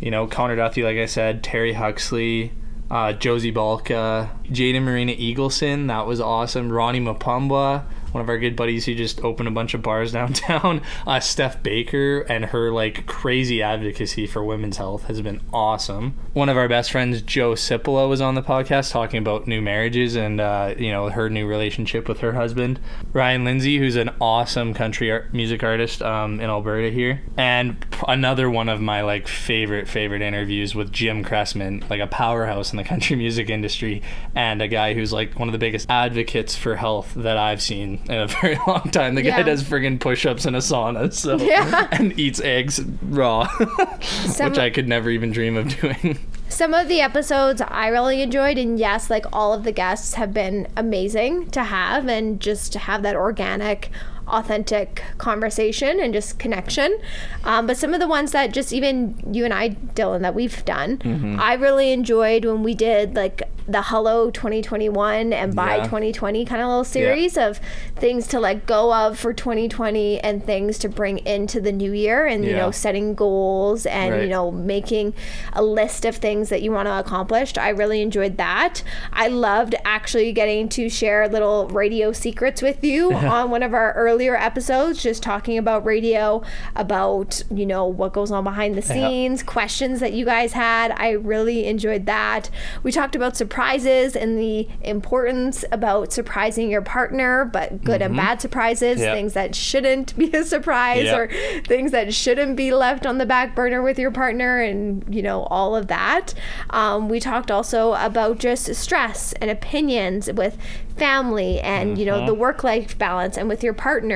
you 0.00 0.10
know 0.10 0.26
connor 0.26 0.56
Duffy, 0.56 0.82
like 0.82 0.98
i 0.98 1.06
said 1.06 1.42
terry 1.44 1.72
huxley 1.72 2.52
uh, 2.90 3.12
josie 3.12 3.52
balka 3.52 4.30
jada 4.50 4.82
marina 4.82 5.12
eagleson 5.12 5.88
that 5.88 6.06
was 6.06 6.20
awesome. 6.20 6.70
Ronnie 6.72 7.00
mapumba 7.00 7.84
one 8.12 8.22
of 8.22 8.28
our 8.28 8.38
good 8.38 8.56
buddies 8.56 8.86
who 8.86 8.94
just 8.94 9.22
opened 9.24 9.48
a 9.48 9.52
bunch 9.52 9.74
of 9.74 9.82
bars 9.82 10.12
downtown 10.18 10.80
uh, 11.06 11.20
steph 11.20 11.62
baker 11.62 12.20
and 12.28 12.46
her 12.46 12.70
like 12.70 13.06
crazy 13.06 13.62
advocacy 13.62 14.26
for 14.26 14.42
women's 14.44 14.76
health 14.76 15.04
has 15.04 15.20
been 15.20 15.40
awesome. 15.52 16.16
One 16.32 16.48
of 16.48 16.56
our 16.56 16.68
best 16.68 16.90
friends 16.90 17.22
joe 17.22 17.52
Cipolla 17.52 18.08
was 18.08 18.20
on 18.20 18.34
the 18.34 18.42
podcast 18.42 18.90
talking 18.90 19.18
about 19.18 19.46
new 19.46 19.60
marriages 19.60 20.16
and 20.16 20.40
uh, 20.40 20.74
you 20.78 20.90
know 20.90 21.10
her 21.10 21.30
new 21.30 21.46
relationship 21.46 22.08
with 22.08 22.20
her 22.20 22.32
husband. 22.32 22.80
Ryan 23.12 23.44
lindsay 23.44 23.78
who's 23.78 23.96
an 23.96 24.10
awesome 24.20 24.74
country 24.74 25.10
art- 25.10 25.32
music 25.32 25.62
artist 25.62 26.02
um, 26.02 26.40
in 26.40 26.50
alberta 26.50 26.90
here. 26.90 27.22
And 27.36 27.84
another 28.06 28.50
one 28.50 28.68
of 28.68 28.80
my 28.80 29.02
like 29.02 29.26
favorite 29.26 29.88
favorite 29.88 30.22
interviews 30.22 30.74
with 30.74 30.92
jim 30.92 31.24
cressman 31.24 31.84
like 31.90 32.00
a 32.00 32.06
powerhouse 32.06 32.72
in 32.72 32.76
the 32.76 32.84
country 32.84 33.16
music 33.24 33.50
industry 33.50 34.02
and 34.34 34.62
a 34.62 34.68
guy 34.68 34.94
who's 34.94 35.12
like 35.12 35.38
one 35.38 35.48
of 35.48 35.52
the 35.52 35.58
biggest 35.58 35.88
advocates 35.90 36.54
for 36.54 36.76
health 36.76 37.12
that 37.14 37.36
i've 37.36 37.62
seen 37.62 37.97
in 38.06 38.14
a 38.14 38.26
very 38.40 38.58
long 38.66 38.88
time 38.90 39.14
the 39.14 39.22
guy 39.22 39.38
Yeah. 39.38 39.42
does 39.42 39.62
friggin' 39.62 40.00
push-ups 40.00 40.46
in 40.46 40.54
a 40.54 40.58
sauna 40.58 41.12
so 41.12 41.36
Yeah. 41.40 41.88
and 41.92 42.18
eats 42.18 42.40
eggs 42.40 42.80
raw 43.02 43.46
Some- 44.00 44.50
which 44.50 44.58
i 44.58 44.70
could 44.70 44.88
never 44.88 45.10
even 45.10 45.30
dream 45.32 45.56
of 45.56 45.78
doing 45.80 46.18
Some 46.48 46.72
of 46.74 46.88
the 46.88 47.02
episodes 47.02 47.60
I 47.60 47.88
really 47.88 48.22
enjoyed, 48.22 48.56
and 48.56 48.78
yes, 48.78 49.10
like 49.10 49.26
all 49.34 49.52
of 49.52 49.64
the 49.64 49.70
guests 49.70 50.14
have 50.14 50.32
been 50.32 50.66
amazing 50.78 51.50
to 51.50 51.62
have, 51.62 52.08
and 52.08 52.40
just 52.40 52.72
to 52.72 52.78
have 52.78 53.02
that 53.02 53.14
organic, 53.14 53.90
authentic 54.28 55.02
conversation 55.18 56.00
and 56.00 56.12
just 56.12 56.38
connection. 56.38 56.98
Um, 57.44 57.66
but 57.66 57.76
some 57.76 57.94
of 57.94 58.00
the 58.00 58.08
ones 58.08 58.32
that 58.32 58.52
just 58.52 58.72
even 58.72 59.18
you 59.32 59.44
and 59.44 59.54
I, 59.54 59.70
Dylan, 59.70 60.20
that 60.22 60.34
we've 60.34 60.64
done, 60.64 60.98
Mm-hmm. 60.98 61.38
I 61.40 61.54
really 61.54 61.92
enjoyed 61.92 62.44
when 62.44 62.62
we 62.62 62.74
did 62.74 63.14
like 63.14 63.42
the 63.66 63.82
Hello 63.82 64.30
2021 64.30 65.32
and 65.32 65.54
Bye 65.54 65.76
Yeah. 65.76 65.84
2020 65.84 66.46
kind 66.46 66.62
of 66.62 66.68
little 66.68 66.84
series 66.84 67.36
of 67.36 67.60
things 67.96 68.26
to 68.28 68.40
let 68.40 68.64
go 68.66 68.94
of 68.94 69.18
for 69.18 69.34
2020 69.34 70.20
and 70.20 70.42
things 70.44 70.78
to 70.78 70.88
bring 70.88 71.18
into 71.26 71.60
the 71.60 71.70
new 71.72 71.92
year, 71.92 72.24
and 72.26 72.44
you 72.44 72.52
know, 72.52 72.70
setting 72.70 73.14
goals 73.14 73.84
and 73.84 74.22
you 74.22 74.28
know 74.28 74.50
making 74.50 75.12
a 75.52 75.62
list 75.62 76.06
of 76.06 76.16
things 76.16 76.48
that 76.48 76.62
you 76.62 76.72
want 76.72 76.86
to 76.86 76.98
accomplish. 76.98 77.56
I 77.58 77.68
really 77.70 78.00
enjoyed 78.00 78.38
that. 78.38 78.82
I 79.12 79.28
loved 79.28 79.74
actually 79.84 80.32
getting 80.32 80.68
to 80.70 80.88
share 80.88 81.28
little 81.28 81.68
radio 81.68 82.12
secrets 82.12 82.62
with 82.62 82.82
you 82.82 83.12
on 83.36 83.50
one 83.50 83.62
of 83.62 83.74
our 83.74 83.92
earlier 84.18 84.34
episodes, 84.34 85.00
just 85.00 85.22
talking 85.22 85.56
about 85.58 85.84
radio, 85.84 86.42
about, 86.74 87.40
you 87.54 87.64
know, 87.64 87.86
what 87.86 88.12
goes 88.12 88.32
on 88.32 88.42
behind 88.42 88.74
the 88.74 88.82
scenes, 88.82 89.44
questions 89.44 90.00
that 90.00 90.12
you 90.12 90.24
guys 90.24 90.54
had. 90.54 90.90
I 90.96 91.10
really 91.10 91.66
enjoyed 91.66 92.04
that. 92.06 92.50
We 92.82 92.90
talked 92.90 93.14
about 93.14 93.36
surprises 93.36 94.16
and 94.16 94.36
the 94.36 94.66
importance 94.80 95.64
about 95.70 96.12
surprising 96.12 96.68
your 96.68 96.82
partner, 96.82 97.44
but 97.44 97.84
good 97.84 98.02
and 98.02 98.16
bad 98.16 98.40
surprises, 98.40 98.98
Yeah. 99.00 99.14
things 99.14 99.34
that 99.34 99.54
shouldn't 99.54 100.18
be 100.18 100.32
a 100.32 100.42
surprise 100.42 101.04
Yeah. 101.04 101.16
or 101.16 101.28
things 101.68 101.92
that 101.92 102.12
shouldn't 102.12 102.56
be 102.56 102.72
left 102.72 103.06
on 103.06 103.18
the 103.18 103.26
back 103.26 103.54
burner 103.54 103.82
with 103.82 104.00
your 104.00 104.10
partner 104.10 104.58
and 104.60 105.04
you 105.14 105.22
know 105.22 105.42
all 105.44 105.76
of 105.76 105.86
that 105.86 106.34
um, 106.70 107.08
we 107.08 107.20
talked 107.20 107.50
also 107.52 107.92
about 107.94 108.38
just 108.38 108.74
stress 108.74 109.32
and 109.34 109.48
opinions 109.50 110.32
with 110.32 110.56
family 110.96 111.60
and 111.60 111.96
you 111.98 112.04
know 112.04 112.26
the 112.26 112.34
work 112.34 112.64
life 112.64 112.96
balance 112.98 113.36
and 113.36 113.48
with 113.48 113.62
your 113.62 113.72
partner 113.72 114.07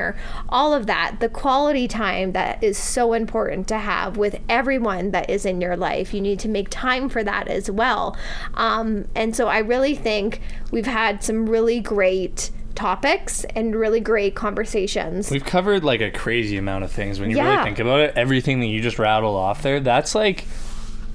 all 0.48 0.72
of 0.74 0.86
that 0.86 1.16
the 1.20 1.28
quality 1.28 1.86
time 1.88 2.32
that 2.32 2.62
is 2.62 2.76
so 2.78 3.12
important 3.12 3.66
to 3.68 3.78
have 3.78 4.16
with 4.16 4.38
everyone 4.48 5.10
that 5.10 5.28
is 5.30 5.44
in 5.46 5.60
your 5.60 5.76
life 5.76 6.12
you 6.14 6.20
need 6.20 6.38
to 6.38 6.48
make 6.48 6.68
time 6.70 7.08
for 7.08 7.22
that 7.24 7.48
as 7.48 7.70
well 7.70 8.16
um, 8.54 9.04
and 9.14 9.34
so 9.36 9.48
i 9.48 9.58
really 9.58 9.94
think 9.94 10.40
we've 10.70 10.86
had 10.86 11.22
some 11.22 11.48
really 11.48 11.80
great 11.80 12.50
topics 12.74 13.44
and 13.54 13.76
really 13.76 14.00
great 14.00 14.34
conversations 14.34 15.30
We've 15.30 15.44
covered 15.44 15.84
like 15.84 16.00
a 16.00 16.10
crazy 16.10 16.56
amount 16.56 16.84
of 16.84 16.90
things 16.90 17.20
when 17.20 17.30
you 17.30 17.36
Yeah. 17.36 17.50
really 17.52 17.64
think 17.64 17.78
about 17.78 18.00
it. 18.00 18.14
Everything 18.16 18.60
that 18.60 18.66
you 18.66 18.80
just 18.80 18.98
rattled 18.98 19.36
off 19.36 19.60
there, 19.62 19.78
that's 19.78 20.14
like 20.14 20.44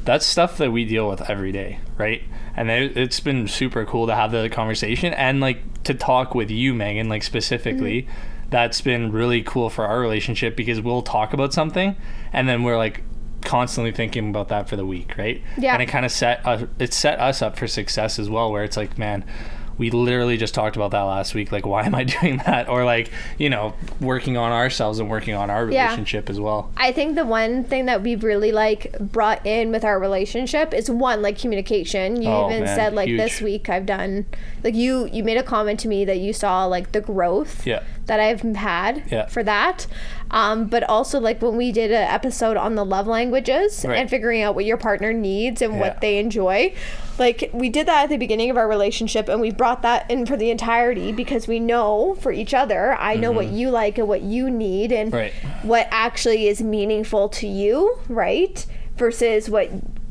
that's 0.05 0.23
stuff 0.25 0.57
that 0.59 0.71
we 0.71 0.85
deal 0.85 1.09
with 1.09 1.27
every 1.29 1.51
day, 1.51 1.79
right? 1.97 2.21
And 2.55 2.69
it- 2.69 2.95
it's 2.95 3.19
been 3.19 3.47
super 3.47 3.85
cool 3.85 4.05
to 4.07 4.13
have 4.15 4.31
the 4.31 4.49
conversation 4.49 5.13
and 5.15 5.39
like 5.41 5.83
to 5.83 5.93
talk 5.95 6.35
with 6.35 6.51
you, 6.51 6.73
Megan, 6.75 7.09
like 7.09 7.23
specifically. 7.23 8.03
Mm-hmm. 8.03 8.11
That's 8.49 8.81
been 8.81 9.11
really 9.11 9.41
cool 9.41 9.69
for 9.69 9.85
our 9.85 9.99
relationship 9.99 10.55
because 10.55 10.79
we'll 10.81 11.01
talk 11.01 11.33
about 11.33 11.53
something 11.53 11.95
and 12.31 12.47
then 12.47 12.63
we're 12.63 12.77
like 12.77 13.03
constantly 13.41 13.91
thinking 13.91 14.29
about 14.29 14.49
that 14.49 14.69
for 14.69 14.75
the 14.75 14.85
week, 14.85 15.17
right? 15.17 15.41
Yeah. 15.57 15.73
And 15.73 15.81
it 15.81 15.87
kind 15.87 16.05
of 16.05 16.11
set 16.11 16.45
uh, 16.45 16.65
it 16.79 16.93
set 16.93 17.19
us 17.19 17.41
up 17.41 17.57
for 17.57 17.67
success 17.67 18.19
as 18.19 18.29
well, 18.29 18.51
where 18.51 18.63
it's 18.63 18.77
like, 18.77 18.97
man, 18.97 19.25
we 19.77 19.91
literally 19.91 20.37
just 20.37 20.53
talked 20.53 20.75
about 20.75 20.91
that 20.91 21.01
last 21.03 21.35
week. 21.35 21.51
Like, 21.51 21.65
why 21.65 21.85
am 21.85 21.93
I 21.95 22.03
doing 22.21 22.37
that? 22.45 22.67
Or 22.67 22.83
like, 22.83 23.11
you 23.37 23.49
know, 23.49 23.73
working 23.99 24.35
on 24.37 24.51
ourselves 24.51 24.99
and 24.99 25.09
working 25.09 25.33
on 25.35 25.49
our 25.49 25.69
Yeah. 25.69 25.83
relationship 25.85 26.29
as 26.29 26.39
well. 26.39 26.71
I 26.77 26.91
think 26.91 27.15
the 27.15 27.25
one 27.25 27.63
thing 27.63 27.85
that 27.85 28.01
we've 28.01 28.23
really 28.23 28.51
like 28.51 28.95
brought 28.99 29.45
in 29.45 29.71
with 29.71 29.83
our 29.83 29.99
relationship 29.99 30.73
is 30.73 30.89
one 30.89 31.21
like 31.21 31.37
communication. 31.37 32.21
You 32.21 32.29
Oh, 32.29 32.49
even 32.49 32.63
man, 32.63 32.75
said 32.75 32.93
like 32.93 33.07
huge. 33.07 33.19
this 33.19 33.41
week 33.41 33.69
I've 33.69 33.85
done 33.85 34.25
like 34.63 34.73
you 34.75 35.07
you 35.11 35.23
made 35.23 35.37
a 35.37 35.43
comment 35.43 35.79
to 35.81 35.87
me 35.87 36.05
that 36.05 36.17
you 36.19 36.33
saw 36.33 36.65
like 36.65 36.91
the 36.91 37.01
growth 37.01 37.65
Yeah. 37.65 37.83
that 38.07 38.19
I've 38.19 38.41
had 38.41 39.03
Yeah. 39.11 39.27
for 39.27 39.43
that. 39.43 39.85
Um, 40.29 40.65
but 40.65 40.83
also 40.83 41.19
like 41.19 41.41
when 41.41 41.55
we 41.55 41.71
did 41.71 41.91
an 41.91 42.07
episode 42.07 42.57
on 42.57 42.75
the 42.75 42.83
love 42.83 43.07
languages 43.07 43.85
Right. 43.87 43.97
and 43.97 44.09
figuring 44.09 44.41
out 44.41 44.55
what 44.55 44.65
your 44.65 44.77
partner 44.77 45.13
needs 45.13 45.61
and 45.61 45.75
Yeah. 45.75 45.79
what 45.79 46.01
they 46.01 46.17
enjoy. 46.19 46.73
Like 47.17 47.49
we 47.53 47.69
did 47.69 47.87
that 47.87 48.03
at 48.03 48.09
the 48.09 48.17
beginning 48.17 48.49
of 48.49 48.57
our 48.57 48.67
relationship 48.67 49.29
and 49.29 49.39
we 49.41 49.51
brought 49.51 49.81
that 49.83 50.09
in 50.11 50.25
for 50.25 50.35
the 50.37 50.51
entirety 50.51 51.11
because 51.11 51.47
we 51.47 51.59
know 51.59 52.15
for 52.19 52.31
each 52.31 52.53
other, 52.53 52.95
I 52.99 53.15
know 53.15 53.31
what 53.31 53.47
you 53.47 53.69
like 53.71 53.97
and 53.97 54.07
what 54.07 54.21
you 54.21 54.49
need 54.49 54.91
and 54.91 55.11
Mm-hmm. 55.11 55.17
Right. 55.17 55.33
what 55.63 55.87
actually 55.91 56.47
is 56.47 56.61
meaningful 56.61 57.29
to 57.29 57.47
you, 57.47 57.97
right? 58.09 58.65
Versus 58.97 59.49
what 59.49 59.69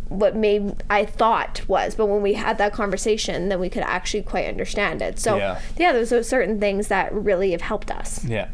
what 0.08 0.36
maybe 0.36 0.72
I 0.88 1.04
thought 1.04 1.62
was, 1.66 1.96
but 1.96 2.06
when 2.06 2.22
we 2.22 2.34
had 2.34 2.58
that 2.58 2.72
conversation, 2.72 3.48
then 3.48 3.58
we 3.58 3.68
could 3.68 3.82
actually 3.82 4.22
quite 4.22 4.46
understand 4.46 5.02
it. 5.02 5.18
So 5.18 5.36
Yeah. 5.36 5.58
yeah, 5.76 5.92
there's 5.92 6.10
those 6.10 6.28
certain 6.28 6.60
things 6.60 6.86
that 6.88 7.12
really 7.12 7.50
have 7.50 7.60
helped 7.60 7.90
us. 7.90 8.24
Yeah, 8.24 8.46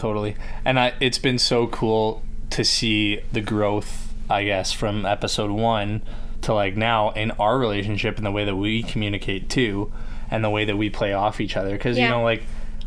totally. 0.00 0.34
And 0.64 0.78
I, 0.80 0.94
it's 1.00 1.18
been 1.18 1.38
so 1.38 1.66
cool 1.68 2.22
to 2.50 2.64
see 2.64 3.20
the 3.32 3.40
growth, 3.40 4.12
I 4.28 4.44
guess, 4.44 4.72
from 4.72 5.04
episode 5.06 5.50
one 5.50 6.02
to 6.42 6.54
like 6.54 6.76
now 6.76 7.10
in 7.10 7.30
our 7.32 7.58
relationship 7.58 8.16
and 8.16 8.24
the 8.26 8.30
way 8.32 8.44
that 8.44 8.56
we 8.56 8.82
communicate 8.82 9.48
too, 9.50 9.92
and 10.30 10.42
the 10.42 10.50
way 10.50 10.64
that 10.64 10.76
we 10.76 10.88
play 10.90 11.12
off 11.12 11.40
each 11.40 11.56
other. 11.56 11.72
Because, 11.72 11.98
Yeah. 11.98 12.04
you 12.04 12.10
know, 12.10 12.22
like 12.22 12.42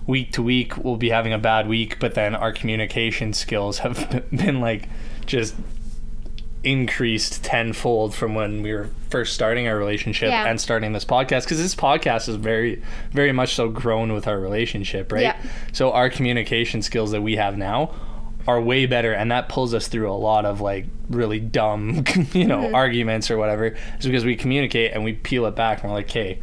week 0.08 0.32
to 0.34 0.42
week, 0.44 0.76
we'll 0.84 0.98
be 0.98 1.10
having 1.12 1.32
a 1.34 1.38
bad 1.38 1.68
week, 1.68 2.00
but 2.00 2.16
then 2.16 2.36
our 2.36 2.52
communication 2.52 3.32
skills 3.32 3.78
have 3.80 4.26
been 4.32 4.60
like 4.60 4.90
just 5.26 5.56
increased 6.64 7.44
tenfold 7.44 8.16
from 8.16 8.36
when 8.36 8.62
we 8.62 8.72
were 8.74 8.90
first 9.10 9.34
starting 9.34 9.68
our 9.68 9.78
relationship 9.78 10.30
Yeah. 10.30 10.46
and 10.48 10.60
starting 10.60 10.94
this 10.94 11.06
podcast 11.06 11.44
because 11.44 11.58
this 11.60 11.76
podcast 11.76 12.30
is 12.30 12.36
very 12.36 12.82
very 13.12 13.32
much 13.34 13.54
so 13.56 13.70
grown 13.70 14.14
with 14.14 14.28
our 14.28 14.40
relationship 14.40 15.12
right 15.12 15.24
Yeah. 15.24 15.38
so 15.74 15.92
our 15.92 16.10
communication 16.10 16.82
skills 16.82 17.12
that 17.12 17.22
we 17.22 17.36
have 17.36 17.58
now 17.58 17.94
are 18.48 18.62
way 18.62 18.86
better 18.86 19.14
and 19.14 19.30
that 19.32 19.50
pulls 19.50 19.74
us 19.74 19.88
through 19.88 20.10
a 20.12 20.16
lot 20.16 20.46
of 20.46 20.62
like 20.62 20.86
really 21.10 21.40
dumb 21.40 22.04
you 22.34 22.46
know 22.46 22.60
Mm-hmm. 22.64 22.76
arguments 22.76 23.30
or 23.30 23.38
whatever 23.38 23.68
is 24.00 24.06
because 24.06 24.24
we 24.26 24.36
communicate 24.38 24.94
and 24.94 25.04
we 25.04 25.14
peel 25.14 25.46
it 25.46 25.56
back 25.56 25.82
and 25.84 25.92
we're 25.92 25.98
like 25.98 26.10
okay 26.10 26.40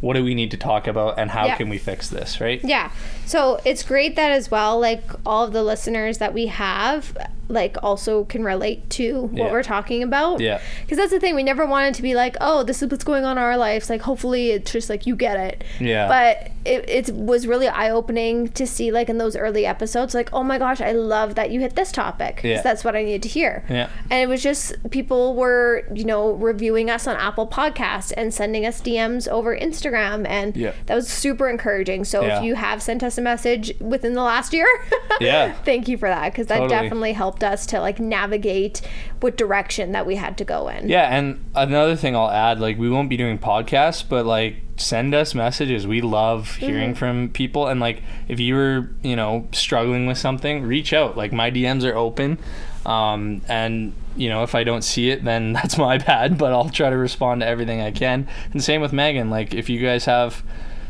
what 0.00 0.14
do 0.14 0.24
we 0.24 0.34
need 0.34 0.50
to 0.50 0.56
talk 0.56 0.88
about 0.88 1.16
and 1.18 1.30
how 1.30 1.46
Yeah. 1.46 1.54
can 1.56 1.68
we 1.68 1.78
fix 1.78 2.08
this, 2.08 2.40
right? 2.40 2.60
Yeah. 2.64 2.90
So 3.24 3.60
it's 3.64 3.84
great 3.84 4.16
that 4.16 4.32
as 4.32 4.50
well, 4.50 4.80
like 4.80 5.04
all 5.24 5.44
of 5.44 5.52
the 5.52 5.62
listeners 5.62 6.18
that 6.18 6.34
we 6.34 6.46
have, 6.48 7.16
like 7.52 7.76
also 7.82 8.24
can 8.24 8.42
relate 8.44 8.88
to 8.90 9.22
what 9.22 9.32
Yeah. 9.46 9.52
we're 9.52 9.62
talking 9.62 10.02
about. 10.02 10.40
Yeah. 10.40 10.60
Because 10.82 10.98
that's 10.98 11.10
the 11.12 11.20
thing. 11.20 11.34
We 11.34 11.42
never 11.42 11.66
wanted 11.66 11.94
to 11.94 12.02
be 12.02 12.14
like, 12.14 12.36
oh, 12.40 12.62
this 12.62 12.82
is 12.82 12.90
what's 12.90 13.04
going 13.04 13.24
on 13.24 13.38
in 13.38 13.42
our 13.44 13.56
lives. 13.56 13.88
Like, 13.90 14.02
hopefully 14.02 14.50
it's 14.50 14.72
just 14.72 14.88
like 14.90 15.06
you 15.06 15.14
get 15.16 15.36
it. 15.38 15.64
Yeah. 15.80 16.08
But 16.08 16.50
it, 16.64 16.88
it 17.08 17.14
was 17.14 17.46
really 17.46 17.68
eye 17.68 17.90
opening 17.90 18.48
to 18.50 18.66
see, 18.66 18.90
like, 18.92 19.08
in 19.08 19.18
those 19.18 19.34
early 19.36 19.66
episodes, 19.66 20.14
like, 20.14 20.30
oh 20.32 20.42
my 20.44 20.58
gosh, 20.58 20.80
I 20.80 20.92
love 20.92 21.34
that 21.34 21.50
you 21.50 21.60
hit 21.60 21.74
this 21.76 21.90
topic. 21.92 22.40
Yeah. 22.44 22.62
that's 22.62 22.84
what 22.84 22.94
I 22.96 23.02
needed 23.02 23.22
to 23.24 23.28
hear. 23.28 23.64
Yeah. 23.68 23.88
And 24.10 24.22
it 24.22 24.26
was 24.28 24.42
just 24.42 24.74
people 24.90 25.34
were, 25.34 25.84
you 25.94 26.04
know, 26.04 26.30
reviewing 26.32 26.88
us 26.90 27.06
on 27.06 27.16
Apple 27.16 27.46
Podcasts 27.48 28.12
and 28.16 28.32
sending 28.32 28.64
us 28.64 28.80
DMs 28.80 29.28
over 29.28 29.56
Instagram. 29.56 30.26
And 30.28 30.56
Yeah. 30.56 30.72
that 30.86 30.94
was 30.94 31.08
super 31.08 31.48
encouraging. 31.48 32.04
So 32.04 32.22
Yeah. 32.24 32.38
if 32.38 32.44
you 32.44 32.54
have 32.54 32.80
sent 32.82 33.02
us 33.02 33.18
a 33.18 33.22
message 33.22 33.72
within 33.80 34.14
the 34.14 34.22
last 34.22 34.52
year, 34.52 34.68
Yeah. 35.20 35.52
thank 35.64 35.88
you 35.88 35.98
for 35.98 36.08
that 36.08 36.32
because 36.32 36.46
that 36.46 36.58
Totally. 36.58 36.70
definitely 36.80 37.12
helped 37.12 37.41
us 37.42 37.66
to 37.66 37.80
like 37.80 37.98
navigate 38.00 38.80
what 39.20 39.36
direction 39.36 39.92
that 39.92 40.06
we 40.06 40.16
had 40.16 40.38
to 40.38 40.44
go 40.44 40.68
in. 40.68 40.88
Yeah, 40.88 41.14
and 41.14 41.44
another 41.54 41.96
thing 41.96 42.16
I'll 42.16 42.30
add, 42.30 42.60
like 42.60 42.78
we 42.78 42.88
won't 42.88 43.08
be 43.08 43.16
doing 43.16 43.38
podcasts, 43.38 44.04
but 44.06 44.26
like 44.26 44.56
send 44.76 45.14
us 45.14 45.34
messages. 45.34 45.86
We 45.86 46.00
love 46.00 46.56
hearing 46.56 46.94
from 46.94 47.28
people 47.30 47.68
and 47.68 47.80
like 47.80 48.02
if 48.28 48.40
you 48.40 48.54
were, 48.54 48.90
you 49.02 49.16
know, 49.16 49.48
struggling 49.52 50.06
with 50.06 50.18
something, 50.18 50.62
reach 50.64 50.92
out. 50.92 51.16
Like 51.16 51.32
my 51.32 51.50
DMs 51.50 51.84
are 51.84 51.94
open. 51.94 52.38
Um 52.84 53.42
and 53.48 53.92
you 54.16 54.28
know, 54.28 54.42
if 54.42 54.54
I 54.54 54.64
don't 54.64 54.82
see 54.82 55.10
it, 55.10 55.24
then 55.24 55.52
that's 55.54 55.78
my 55.78 55.98
bad, 55.98 56.38
but 56.38 56.52
I'll 56.52 56.68
try 56.68 56.90
to 56.90 56.96
respond 56.96 57.40
to 57.40 57.46
everything 57.46 57.80
I 57.80 57.90
can. 57.90 58.28
And 58.52 58.62
same 58.62 58.80
with 58.80 58.92
Megan, 58.92 59.30
like 59.30 59.54
if 59.54 59.68
you 59.68 59.80
guys 59.80 60.04
have 60.06 60.42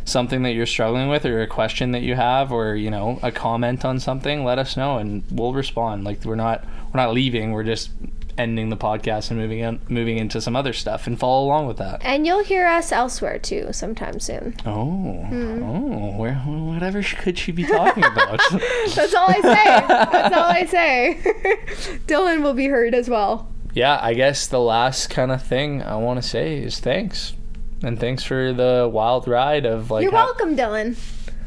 something 0.04 0.42
that 0.42 0.52
you're 0.52 0.66
struggling 0.66 1.08
with 1.08 1.24
or 1.24 1.42
a 1.42 1.46
question 1.46 1.92
that 1.92 2.02
you 2.02 2.14
have 2.14 2.50
or 2.52 2.74
you 2.74 2.90
know 2.90 3.18
a 3.22 3.30
comment 3.32 3.84
on 3.84 3.98
something 4.00 4.44
let 4.44 4.58
us 4.58 4.76
know 4.76 4.98
and 4.98 5.22
we'll 5.30 5.52
respond 5.52 6.04
like 6.04 6.24
we're 6.24 6.34
not 6.34 6.64
we're 6.92 7.00
not 7.00 7.12
leaving 7.12 7.52
we're 7.52 7.62
just 7.64 7.90
ending 8.38 8.70
the 8.70 8.76
podcast 8.76 9.30
and 9.30 9.38
moving 9.38 9.62
on 9.62 9.78
moving 9.90 10.16
into 10.16 10.40
some 10.40 10.56
other 10.56 10.72
stuff 10.72 11.06
and 11.06 11.18
follow 11.18 11.44
along 11.44 11.66
with 11.66 11.76
that 11.76 12.00
And 12.02 12.26
you'll 12.26 12.42
hear 12.42 12.66
us 12.66 12.90
elsewhere 12.90 13.38
too 13.38 13.68
sometime 13.72 14.18
soon. 14.20 14.54
oh 14.64 14.70
oh 14.70 15.24
hmm. 15.26 16.16
where 16.16 16.34
whatever 16.36 17.02
could 17.02 17.38
she 17.38 17.52
be 17.52 17.64
talking 17.64 18.04
about 18.04 18.40
That's 18.94 19.14
all 19.14 19.28
I 19.28 19.40
say. 19.42 19.86
That's 19.86 20.34
all 20.34 20.50
I 20.50 20.64
say. 20.64 21.20
Dylan 22.06 22.42
will 22.42 22.54
be 22.54 22.66
heard 22.68 22.94
as 22.94 23.08
well. 23.10 23.48
yeah 23.74 23.98
i 24.02 24.14
guess 24.14 24.46
the 24.46 24.60
last 24.60 25.08
kind 25.10 25.30
of 25.30 25.42
thing 25.42 25.82
i 25.82 25.94
want 25.96 26.20
to 26.22 26.26
say 26.26 26.58
is 26.58 26.80
thanks 26.80 27.34
and 27.82 27.98
thanks 27.98 28.22
for 28.22 28.52
the 28.52 28.88
wild 28.92 29.26
ride 29.28 29.66
of 29.66 29.90
like 29.90 30.02
You're 30.02 30.12
welcome, 30.12 30.56
Dylan. 30.56 30.96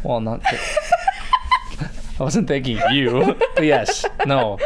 well 0.03 0.19
not 0.21 0.43
th- 0.49 0.61
i 2.19 2.23
wasn't 2.23 2.47
thanking 2.47 2.77
you 2.91 3.35
but 3.55 3.63
yes 3.63 4.05
no 4.25 4.57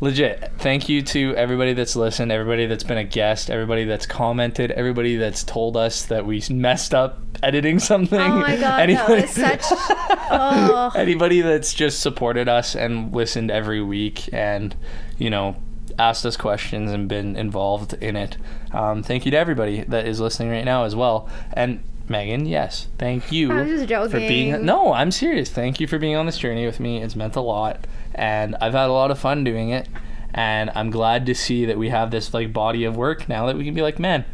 legit 0.00 0.50
thank 0.58 0.88
you 0.88 1.02
to 1.02 1.34
everybody 1.36 1.72
that's 1.74 1.94
listened 1.96 2.32
everybody 2.32 2.66
that's 2.66 2.84
been 2.84 2.96
a 2.98 3.04
guest 3.04 3.50
everybody 3.50 3.84
that's 3.84 4.06
commented 4.06 4.70
everybody 4.72 5.16
that's 5.16 5.44
told 5.44 5.76
us 5.76 6.06
that 6.06 6.24
we 6.24 6.42
messed 6.50 6.94
up 6.94 7.18
editing 7.42 7.78
something 7.78 8.20
Oh 8.20 8.38
my 8.40 8.56
god, 8.56 8.80
Anybody- 8.80 9.22
that 9.22 9.60
was 9.62 9.70
such. 9.70 9.78
Oh, 10.32 10.92
anybody 10.94 11.40
that's 11.40 11.74
just 11.74 11.98
supported 12.00 12.48
us 12.48 12.76
and 12.76 13.12
listened 13.12 13.50
every 13.50 13.82
week 13.82 14.28
and 14.32 14.76
you 15.18 15.28
know 15.28 15.56
asked 15.98 16.24
us 16.26 16.36
questions 16.36 16.90
and 16.90 17.08
been 17.08 17.36
involved 17.36 17.94
in 17.94 18.16
it 18.16 18.36
um, 18.72 19.02
thank 19.02 19.24
you 19.24 19.30
to 19.30 19.36
everybody 19.36 19.82
that 19.84 20.06
is 20.06 20.20
listening 20.20 20.50
right 20.50 20.64
now 20.64 20.84
as 20.84 20.94
well 20.96 21.28
and 21.52 21.82
megan 22.08 22.44
yes 22.46 22.88
thank 22.98 23.30
you 23.30 23.52
I 23.52 23.62
was 23.62 23.86
just 23.86 24.10
for 24.10 24.18
being 24.18 24.64
no 24.64 24.92
i'm 24.92 25.10
serious 25.10 25.48
thank 25.50 25.78
you 25.80 25.86
for 25.86 25.98
being 25.98 26.16
on 26.16 26.26
this 26.26 26.38
journey 26.38 26.66
with 26.66 26.80
me 26.80 27.02
it's 27.02 27.14
meant 27.14 27.36
a 27.36 27.40
lot 27.40 27.86
and 28.14 28.56
i've 28.60 28.72
had 28.72 28.88
a 28.88 28.92
lot 28.92 29.10
of 29.10 29.18
fun 29.18 29.44
doing 29.44 29.70
it 29.70 29.88
and 30.34 30.70
i'm 30.74 30.90
glad 30.90 31.26
to 31.26 31.34
see 31.34 31.64
that 31.66 31.78
we 31.78 31.88
have 31.90 32.10
this 32.10 32.34
like 32.34 32.52
body 32.52 32.84
of 32.84 32.96
work 32.96 33.28
now 33.28 33.46
that 33.46 33.56
we 33.56 33.64
can 33.64 33.74
be 33.74 33.82
like 33.82 33.98
man 34.00 34.24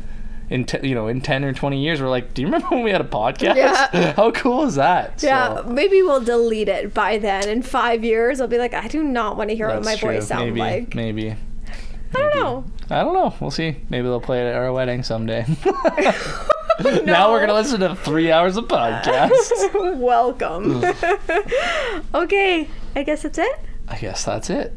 in 0.48 0.64
te- 0.64 0.86
you 0.88 0.94
know 0.94 1.08
in 1.08 1.20
10 1.20 1.44
or 1.44 1.52
20 1.52 1.82
years 1.82 2.00
we're 2.00 2.08
like 2.08 2.32
do 2.32 2.40
you 2.40 2.46
remember 2.48 2.68
when 2.70 2.82
we 2.84 2.90
had 2.90 3.00
a 3.00 3.04
podcast 3.04 3.56
Yeah. 3.56 4.12
how 4.16 4.30
cool 4.30 4.64
is 4.64 4.76
that 4.76 5.22
yeah. 5.22 5.56
So- 5.56 5.62
Maybe 5.64 6.02
we'll 6.02 6.20
delete 6.22 6.68
it 6.68 6.94
by 6.94 7.18
then. 7.18 7.48
In 7.48 7.62
five 7.62 8.04
years, 8.04 8.40
I'll 8.40 8.46
be 8.48 8.58
like, 8.58 8.72
I 8.72 8.86
do 8.88 9.02
not 9.02 9.36
want 9.36 9.50
to 9.50 9.56
hear 9.56 9.68
what 9.68 9.84
my 9.84 9.96
true. 9.96 10.12
voice 10.12 10.28
sounds 10.28 10.56
like. 10.56 10.94
Maybe. 10.94 11.34
I 12.16 12.30
don't 12.32 12.36
know. 12.36 12.64
I 12.90 13.02
don't 13.02 13.14
know. 13.14 13.34
We'll 13.40 13.50
see. 13.50 13.76
Maybe 13.90 14.04
they'll 14.08 14.20
play 14.20 14.40
it 14.40 14.48
at 14.50 14.54
our 14.56 14.72
wedding 14.72 15.02
someday. 15.02 15.44
Now 17.04 17.32
we're 17.32 17.40
gonna 17.40 17.54
listen 17.54 17.80
to 17.80 17.96
three 17.96 18.30
hours 18.30 18.56
of 18.58 18.66
podcast. 18.66 19.96
Welcome. 19.98 20.84
okay, 22.14 22.68
I 22.94 23.02
guess 23.02 23.22
that's 23.22 23.38
it. 23.38 23.60
I 23.88 23.96
guess 23.96 24.24
that's 24.24 24.50
it. 24.50 24.74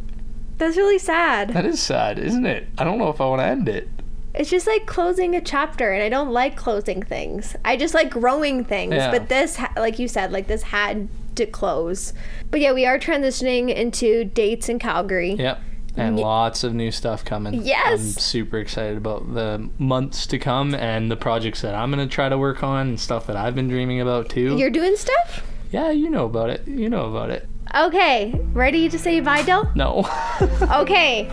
That's 0.58 0.78
really 0.78 0.98
sad. 0.98 1.50
That 1.50 1.66
is 1.66 1.82
sad, 1.82 2.18
isn't 2.18 2.46
it? 2.46 2.68
I 2.78 2.86
don't 2.86 3.00
know 3.00 3.10
if 3.10 3.20
I 3.20 3.26
want 3.26 3.42
to 3.42 3.46
end 3.46 3.68
it. 3.68 3.90
It's 4.34 4.50
just 4.50 4.66
like 4.66 4.86
closing 4.86 5.36
a 5.36 5.42
chapter, 5.42 5.92
and 5.92 6.02
I 6.02 6.08
don't 6.08 6.30
like 6.32 6.56
closing 6.56 7.04
things. 7.04 7.56
I 7.66 7.76
just 7.76 7.94
like 7.94 8.10
growing 8.10 8.64
things. 8.64 8.94
Yeah. 8.94 9.12
But 9.12 9.28
this, 9.28 9.60
like 9.76 10.00
you 10.00 10.08
said, 10.08 10.32
like 10.32 10.48
this 10.48 10.64
had 10.64 11.10
to 11.36 11.46
close. 11.46 12.14
But 12.50 12.62
yeah, 12.62 12.72
we 12.72 12.86
are 12.86 12.98
transitioning 12.98 13.74
into 13.74 14.24
dates 14.24 14.70
in 14.70 14.80
Calgary. 14.80 15.34
Yep. 15.34 15.60
And 16.00 16.18
lots 16.20 16.64
of 16.64 16.74
new 16.74 16.92
stuff 16.92 17.24
coming. 17.26 17.64
Yes. 17.64 18.00
I'm 18.00 18.00
super 18.00 18.58
excited 18.60 18.98
about 18.98 19.34
the 19.34 19.70
months 19.78 20.26
to 20.28 20.38
come 20.40 20.74
and 20.76 21.12
the 21.12 21.16
projects 21.18 21.62
that 21.62 21.76
I'm 21.76 21.90
gonna 21.92 22.08
try 22.08 22.30
to 22.30 22.38
work 22.38 22.64
on 22.64 22.90
and 22.90 23.00
stuff 23.00 23.28
that 23.28 23.36
I've 23.36 23.56
been 23.56 23.68
dreaming 23.68 24.02
about 24.02 24.30
too. 24.30 24.58
You're 24.58 24.70
doing 24.70 24.96
stuff? 24.96 25.44
yeah, 25.72 25.92
you 25.92 26.10
know 26.10 26.26
about 26.26 26.50
it. 26.50 26.68
You 26.68 26.90
know 26.90 27.06
about 27.10 27.30
it. 27.30 27.48
Okay, 27.76 28.34
ready 28.54 28.90
to 28.90 28.98
say 28.98 29.20
bye, 29.20 29.44
Del? 29.44 29.72
No. 29.76 30.08
Okay. 30.72 31.30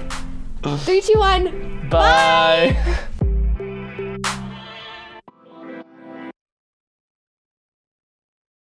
Three, 0.79 1.01
two, 1.01 1.19
one. 1.19 1.89
Bye. 1.89 2.77